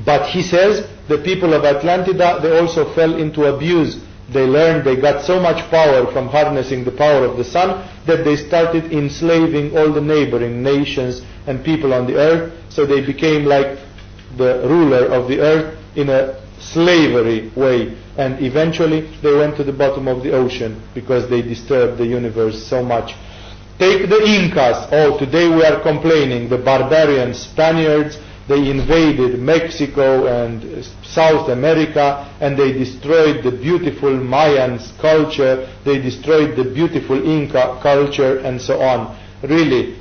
[0.06, 4.02] But he says the people of Atlantida, they also fell into abuse.
[4.32, 8.24] They learned they got so much power from harnessing the power of the sun that
[8.24, 12.54] they started enslaving all the neighboring nations and people on the earth.
[12.70, 13.78] So they became like
[14.38, 17.96] the ruler of the earth in a slavery way.
[18.18, 22.66] And eventually they went to the bottom of the ocean because they disturbed the universe
[22.68, 23.14] so much.
[23.78, 24.88] Take the Incas.
[24.94, 26.48] Oh, today we are complaining.
[26.48, 28.18] The barbarian Spaniards,
[28.48, 35.68] they invaded Mexico and South America and they destroyed the beautiful Mayans culture.
[35.84, 39.20] They destroyed the beautiful Inca culture and so on.
[39.44, 39.98] Really,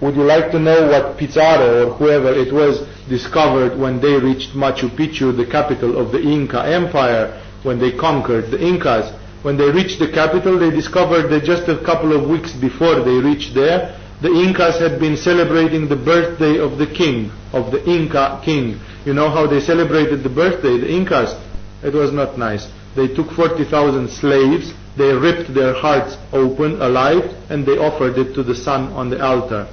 [0.00, 4.50] would you like to know what Pizarro or whoever it was discovered when they reached
[4.50, 9.14] Machu Picchu, the capital of the Inca Empire, when they conquered the Incas?
[9.42, 13.18] When they reached the capital, they discovered that just a couple of weeks before they
[13.18, 18.40] reached there, the Incas had been celebrating the birthday of the king, of the Inca
[18.44, 18.78] king.
[19.04, 21.34] You know how they celebrated the birthday, the Incas?
[21.82, 22.68] It was not nice.
[22.94, 28.44] They took 40,000 slaves, they ripped their hearts open alive, and they offered it to
[28.44, 29.66] the sun on the altar.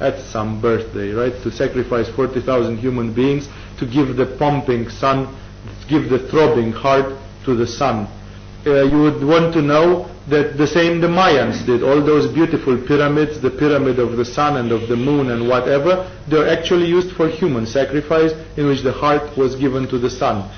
[0.00, 1.34] That's some birthday, right?
[1.44, 3.48] To sacrifice 40,000 human beings,
[3.78, 5.32] to give the pumping sun,
[5.88, 8.08] give the throbbing heart to the sun
[8.66, 11.82] uh, you would want to know that the same the Mayans did.
[11.82, 16.08] All those beautiful pyramids, the pyramid of the sun and of the moon and whatever,
[16.28, 20.48] they're actually used for human sacrifice in which the heart was given to the sun.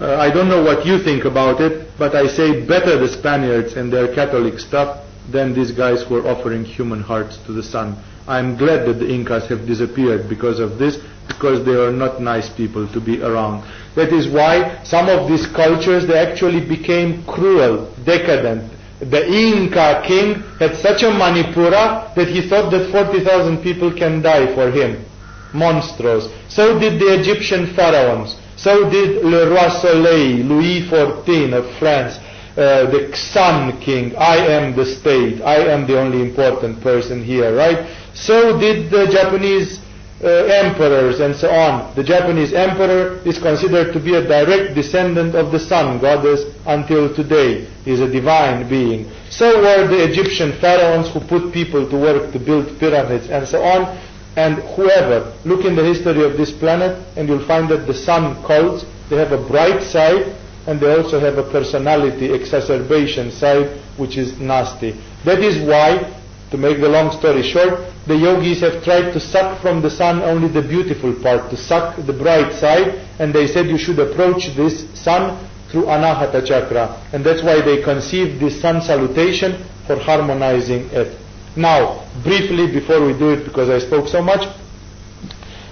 [0.00, 3.74] Uh, I don't know what you think about it, but I say better the Spaniards
[3.74, 7.96] and their Catholic stuff than these guys who are offering human hearts to the sun.
[8.26, 12.48] I'm glad that the Incas have disappeared because of this, because they are not nice
[12.48, 13.64] people to be around.
[13.94, 18.70] That is why some of these cultures, they actually became cruel, decadent.
[19.00, 24.54] The Inca king had such a Manipura that he thought that 40,000 people can die
[24.54, 25.04] for him.
[25.52, 26.28] Monstrous.
[26.48, 28.36] So did the Egyptian pharaohs.
[28.56, 32.18] So did Le Roi Soleil, Louis XIV of France.
[32.52, 37.56] Uh, the Sun King, I am the state, I am the only important person here,
[37.56, 37.88] right?
[38.14, 39.80] So did the Japanese
[40.22, 41.94] uh, emperors and so on.
[41.96, 47.12] The Japanese emperor is considered to be a direct descendant of the sun goddess until
[47.12, 47.64] today.
[47.84, 49.10] He is a divine being.
[49.30, 53.62] So were the Egyptian pharaohs who put people to work to build pyramids and so
[53.62, 53.98] on.
[54.36, 58.40] And whoever, look in the history of this planet and you'll find that the sun
[58.44, 60.36] cults, they have a bright side
[60.68, 64.92] and they also have a personality exacerbation side which is nasty.
[65.24, 66.21] That is why
[66.52, 70.22] to make the long story short, the yogis have tried to suck from the sun
[70.22, 74.54] only the beautiful part, to suck the bright side, and they said you should approach
[74.54, 77.00] this sun through Anahata chakra.
[77.12, 81.18] And that's why they conceived this sun salutation for harmonizing it.
[81.56, 84.44] Now, briefly before we do it, because I spoke so much,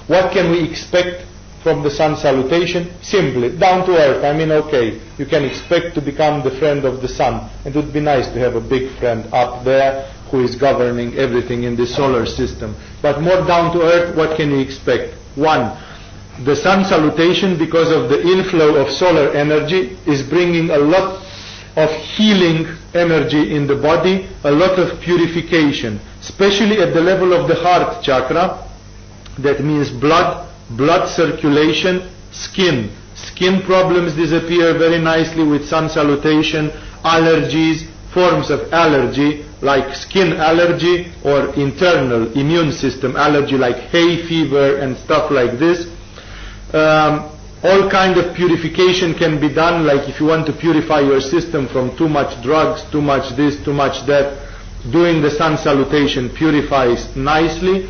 [0.08, 1.26] what can we expect
[1.62, 2.90] from the sun salutation?
[3.02, 4.24] Simply, down to earth.
[4.24, 7.50] I mean, okay, you can expect to become the friend of the sun.
[7.66, 11.64] It would be nice to have a big friend up there who is governing everything
[11.64, 12.74] in the solar system.
[13.02, 15.14] But more down to earth, what can you expect?
[15.34, 15.76] One,
[16.44, 21.22] the sun salutation, because of the inflow of solar energy, is bringing a lot
[21.76, 27.48] of healing energy in the body, a lot of purification, especially at the level of
[27.48, 28.66] the heart chakra.
[29.38, 32.90] That means blood, blood circulation, skin.
[33.14, 36.70] Skin problems disappear very nicely with sun salutation,
[37.04, 44.78] allergies, forms of allergy like skin allergy or internal immune system allergy like hay fever
[44.78, 45.86] and stuff like this.
[46.72, 47.30] Um,
[47.62, 51.68] all kind of purification can be done like if you want to purify your system
[51.68, 54.48] from too much drugs, too much this, too much that,
[54.90, 57.86] doing the sun salutation purifies nicely,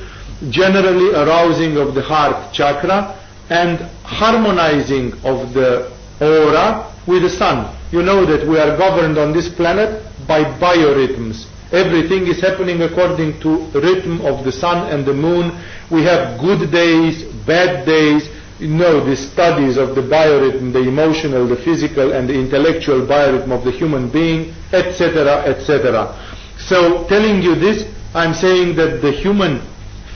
[0.51, 3.17] generally arousing of the heart chakra
[3.49, 5.87] and harmonizing of the
[6.21, 7.77] aura with the sun.
[7.93, 11.47] You know that we are governed on this planet by biorhythms.
[11.73, 15.51] Everything is happening according to rhythm of the sun and the moon.
[15.91, 18.29] We have good days, bad days,
[18.61, 23.51] you know the studies of the biorhythm, the emotional, the physical, and the intellectual biorhythm
[23.51, 26.15] of the human being, etc., etc.
[26.59, 27.83] So, telling you this,
[28.15, 29.63] I'm saying that the human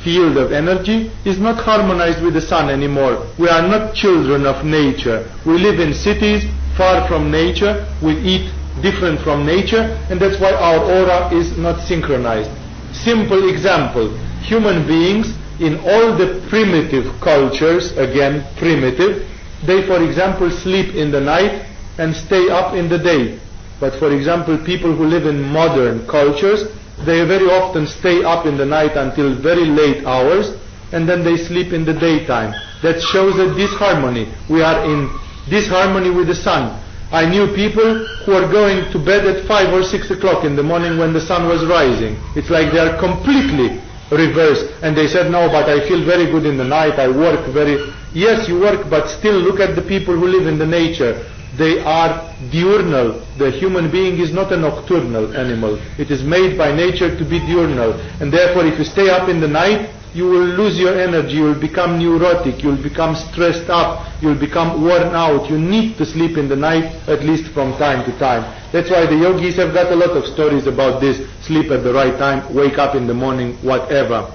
[0.05, 3.27] field of energy is not harmonized with the sun anymore.
[3.39, 5.27] We are not children of nature.
[5.45, 6.45] We live in cities
[6.77, 7.75] far from nature.
[8.03, 8.53] We eat
[8.83, 12.51] different from nature, and that's why our aura is not synchronized.
[12.93, 19.27] Simple example human beings in all the primitive cultures, again primitive,
[19.67, 21.65] they for example sleep in the night
[21.99, 23.39] and stay up in the day.
[23.81, 26.69] But for example, people who live in modern cultures,
[27.07, 30.53] they very often stay up in the night until very late hours
[30.93, 32.53] and then they sleep in the daytime.
[32.83, 34.29] That shows a disharmony.
[34.49, 35.11] We are in
[35.49, 36.81] disharmony with the sun.
[37.15, 40.65] I knew people who are going to bed at 5 or 6 o'clock in the
[40.65, 42.19] morning when the sun was rising.
[42.35, 44.67] It's like they are completely reversed.
[44.83, 47.95] And they said, no, but I feel very good in the night, I work very...
[48.13, 51.25] Yes, you work, but still look at the people who live in the nature.
[51.57, 53.25] They are diurnal.
[53.39, 55.79] The human being is not a nocturnal animal.
[56.01, 57.95] It is made by nature to be diurnal.
[58.21, 61.43] And therefore, if you stay up in the night, you will lose your energy, you
[61.43, 65.51] will become neurotic, you will become stressed up, you will become worn out.
[65.51, 68.43] You need to sleep in the night at least from time to time.
[68.71, 71.19] That's why the yogis have got a lot of stories about this.
[71.45, 74.31] Sleep at the right time, wake up in the morning, whatever.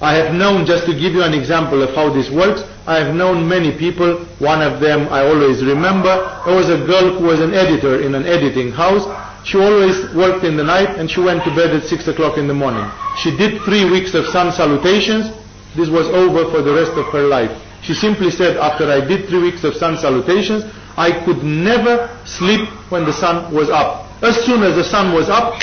[0.00, 3.14] I have known, just to give you an example of how this works, I have
[3.14, 4.24] known many people.
[4.38, 6.42] One of them I always remember.
[6.44, 9.04] There was a girl who was an editor in an editing house
[9.46, 12.48] she always worked in the night and she went to bed at 6 o'clock in
[12.48, 12.82] the morning.
[13.22, 15.30] She did three weeks of sun salutations.
[15.76, 17.54] This was over for the rest of her life.
[17.80, 20.64] She simply said, after I did three weeks of sun salutations,
[20.96, 24.10] I could never sleep when the sun was up.
[24.20, 25.54] As soon as the sun was up,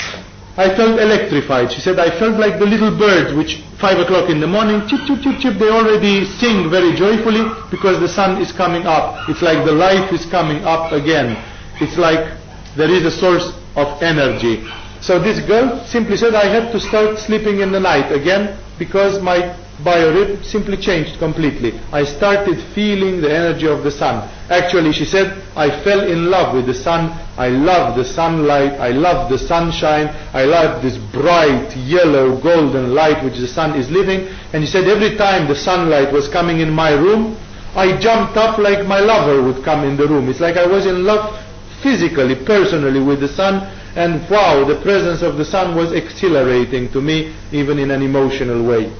[0.56, 1.70] I felt electrified.
[1.70, 5.00] She said, I felt like the little birds which 5 o'clock in the morning, chip,
[5.04, 9.28] chip, chip, chip, they already sing very joyfully because the sun is coming up.
[9.28, 11.36] It's like the life is coming up again.
[11.82, 12.40] It's like
[12.76, 14.64] there is a source of energy.
[15.00, 19.20] So this girl simply said, I have to start sleeping in the night again because
[19.22, 21.78] my biorhythm simply changed completely.
[21.92, 24.28] I started feeling the energy of the sun.
[24.48, 27.10] Actually, she said, I fell in love with the sun.
[27.36, 28.80] I love the sunlight.
[28.80, 30.08] I love the sunshine.
[30.32, 34.28] I love this bright yellow golden light which the sun is living.
[34.52, 37.36] And she said, every time the sunlight was coming in my room,
[37.74, 40.28] I jumped up like my lover would come in the room.
[40.28, 41.40] It's like I was in love
[41.84, 43.60] physically, personally with the sun,
[43.94, 48.66] and wow, the presence of the sun was exhilarating to me, even in an emotional
[48.66, 48.90] way.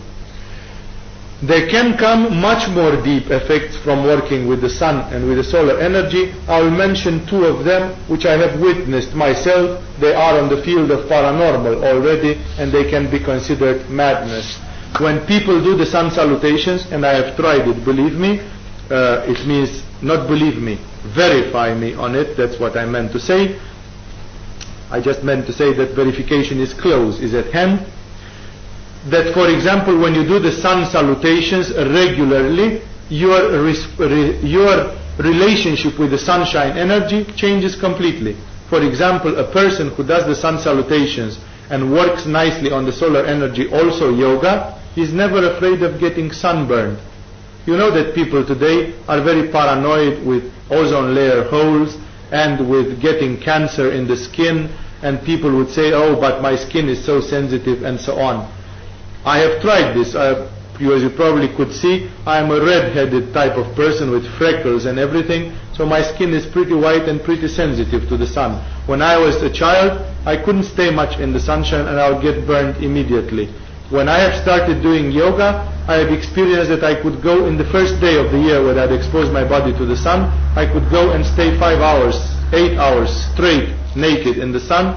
[1.43, 5.44] There can come much more deep effects from working with the sun and with the
[5.44, 6.32] solar energy.
[6.47, 9.82] I will mention two of them which I have witnessed myself.
[10.01, 14.59] They are on the field of paranormal already and they can be considered madness.
[15.01, 18.39] When people do the sun salutations, and I have tried it, believe me,
[18.90, 23.20] uh, it means not believe me, verify me on it, that's what I meant to
[23.20, 23.59] say.
[24.90, 27.81] I just meant to say that verification is close, is at hand.
[29.10, 33.68] That for example, when you do the sun salutations regularly, your,
[34.40, 38.36] your relationship with the sunshine energy changes completely.
[38.70, 41.39] For example, a person who does the sun salutations
[41.70, 46.98] and works nicely on the solar energy, also yoga, is never afraid of getting sunburned
[47.66, 51.96] you know that people today are very paranoid with ozone layer holes
[52.30, 54.68] and with getting cancer in the skin
[55.02, 58.50] and people would say, oh, but my skin is so sensitive and so on.
[59.24, 60.14] I have tried this.
[60.80, 64.86] You, as you probably could see, I am a red-headed type of person with freckles
[64.86, 68.58] and everything, so my skin is pretty white and pretty sensitive to the sun.
[68.88, 72.22] When I was a child, I couldn't stay much in the sunshine and I would
[72.22, 73.54] get burned immediately.
[73.90, 77.66] When I have started doing yoga, I have experienced that I could go in the
[77.66, 80.89] first day of the year when I'd exposed my body to the sun, I could
[80.90, 82.16] go and stay five hours,
[82.55, 84.97] eight hours straight naked in the sun,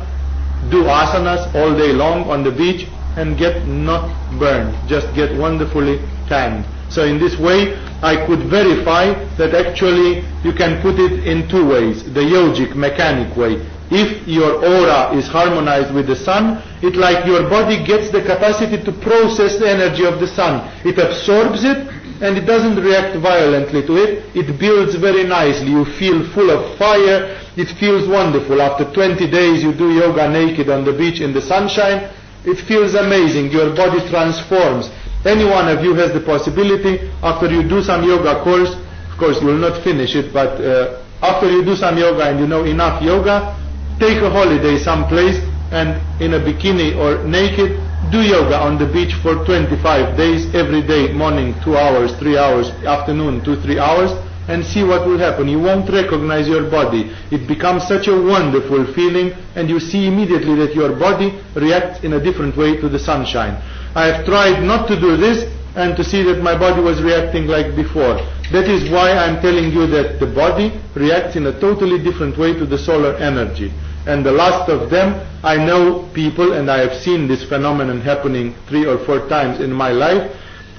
[0.72, 2.88] do asanas all day long on the beach
[3.18, 4.08] and get not
[4.40, 6.66] burned, just get wonderfully tanned.
[6.90, 11.68] So in this way, I could verify that actually you can put it in two
[11.68, 12.04] ways.
[12.06, 13.60] The yogic, mechanic way.
[13.90, 18.84] If your aura is harmonized with the sun, it like your body gets the capacity
[18.84, 20.60] to process the energy of the sun.
[20.84, 21.88] It absorbs it
[22.22, 24.36] and it doesn't react violently to it.
[24.36, 25.72] It builds very nicely.
[25.72, 27.40] You feel full of fire.
[27.56, 28.62] It feels wonderful.
[28.62, 32.12] After 20 days you do yoga naked on the beach in the sunshine.
[32.44, 33.52] It feels amazing.
[33.52, 34.90] Your body transforms.
[35.26, 38.72] Any one of you has the possibility after you do some yoga course,
[39.12, 42.40] of course you will not finish it, but uh, after you do some yoga and
[42.40, 43.56] you know enough yoga,
[44.00, 45.38] take a holiday someplace
[45.72, 47.76] and in a bikini or naked
[48.12, 52.70] do yoga on the beach for 25 days every day morning 2 hours 3 hours
[52.86, 54.12] afternoon 2 3 hours
[54.48, 58.86] and see what will happen you won't recognize your body it becomes such a wonderful
[58.94, 63.00] feeling and you see immediately that your body reacts in a different way to the
[63.00, 63.60] sunshine
[63.96, 65.44] i have tried not to do this
[65.78, 68.18] and to see that my body was reacting like before.
[68.52, 72.54] That is why I'm telling you that the body reacts in a totally different way
[72.58, 73.72] to the solar energy.
[74.08, 78.56] And the last of them, I know people, and I have seen this phenomenon happening
[78.70, 80.32] three or four times in my life,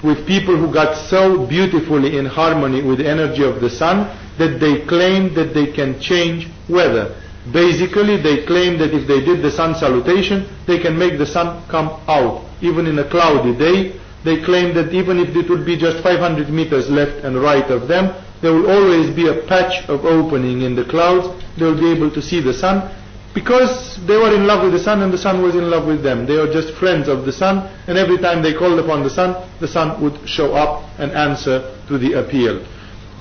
[0.03, 4.07] with people who got so beautifully in harmony with the energy of the sun
[4.39, 7.21] that they claim that they can change weather.
[7.53, 11.63] Basically, they claim that if they did the sun salutation, they can make the sun
[11.69, 12.45] come out.
[12.61, 16.49] Even in a cloudy day, they claim that even if it would be just 500
[16.49, 18.09] meters left and right of them,
[18.41, 21.27] there will always be a patch of opening in the clouds.
[21.57, 22.89] They will be able to see the sun
[23.33, 26.01] because they were in love with the sun and the sun was in love with
[26.01, 26.25] them.
[26.25, 29.35] They are just friends of the sun and every time they called upon the sun,
[29.59, 32.65] the sun would show up and answer to the appeal.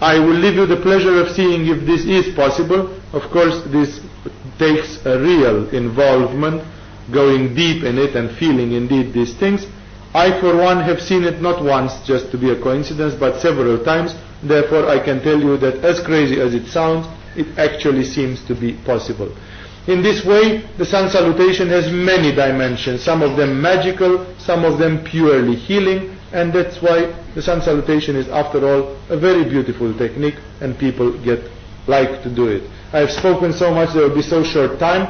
[0.01, 2.95] I will leave you the pleasure of seeing if this is possible.
[3.13, 4.01] Of course, this
[4.59, 6.63] takes a real involvement,
[7.13, 9.67] going deep in it and feeling indeed these things.
[10.15, 13.83] I, for one, have seen it not once just to be a coincidence, but several
[13.85, 14.15] times.
[14.43, 17.07] Therefore, I can tell you that as crazy as it sounds,
[17.37, 19.35] it actually seems to be possible.
[19.89, 24.79] In this way, the sun salutation has many dimensions, some of them magical, some of
[24.79, 29.97] them purely healing, and that's why the sun salutation is, after all, a very beautiful
[29.97, 31.41] technique, and people get
[31.87, 32.69] like to do it.
[32.93, 35.09] I have spoken so much, there will be so short time.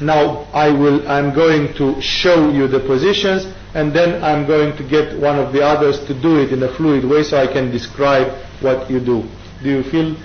[0.00, 4.88] Now I will, I'm going to show you the positions and then I'm going to
[4.88, 7.70] get one of the others to do it in a fluid way so I can
[7.70, 8.32] describe
[8.62, 9.28] what you do.
[9.62, 10.16] Do you feel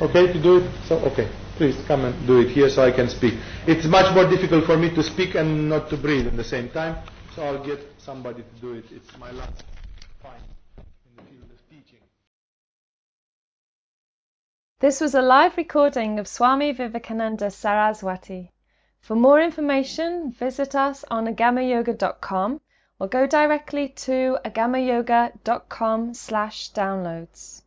[0.00, 0.70] okay to do it?
[0.86, 1.28] So, okay.
[1.62, 3.34] Please come and do it here so I can speak.
[3.68, 6.68] It's much more difficult for me to speak and not to breathe at the same
[6.70, 6.96] time,
[7.36, 8.86] so I'll get somebody to do it.
[8.90, 9.62] It's my last
[10.20, 10.42] find
[10.76, 12.00] in the field of teaching.
[14.80, 18.50] This was a live recording of Swami Vivekananda Saraswati.
[19.00, 22.60] For more information, visit us on agamayoga.com
[22.98, 27.61] or go directly to agamayoga.com slash downloads.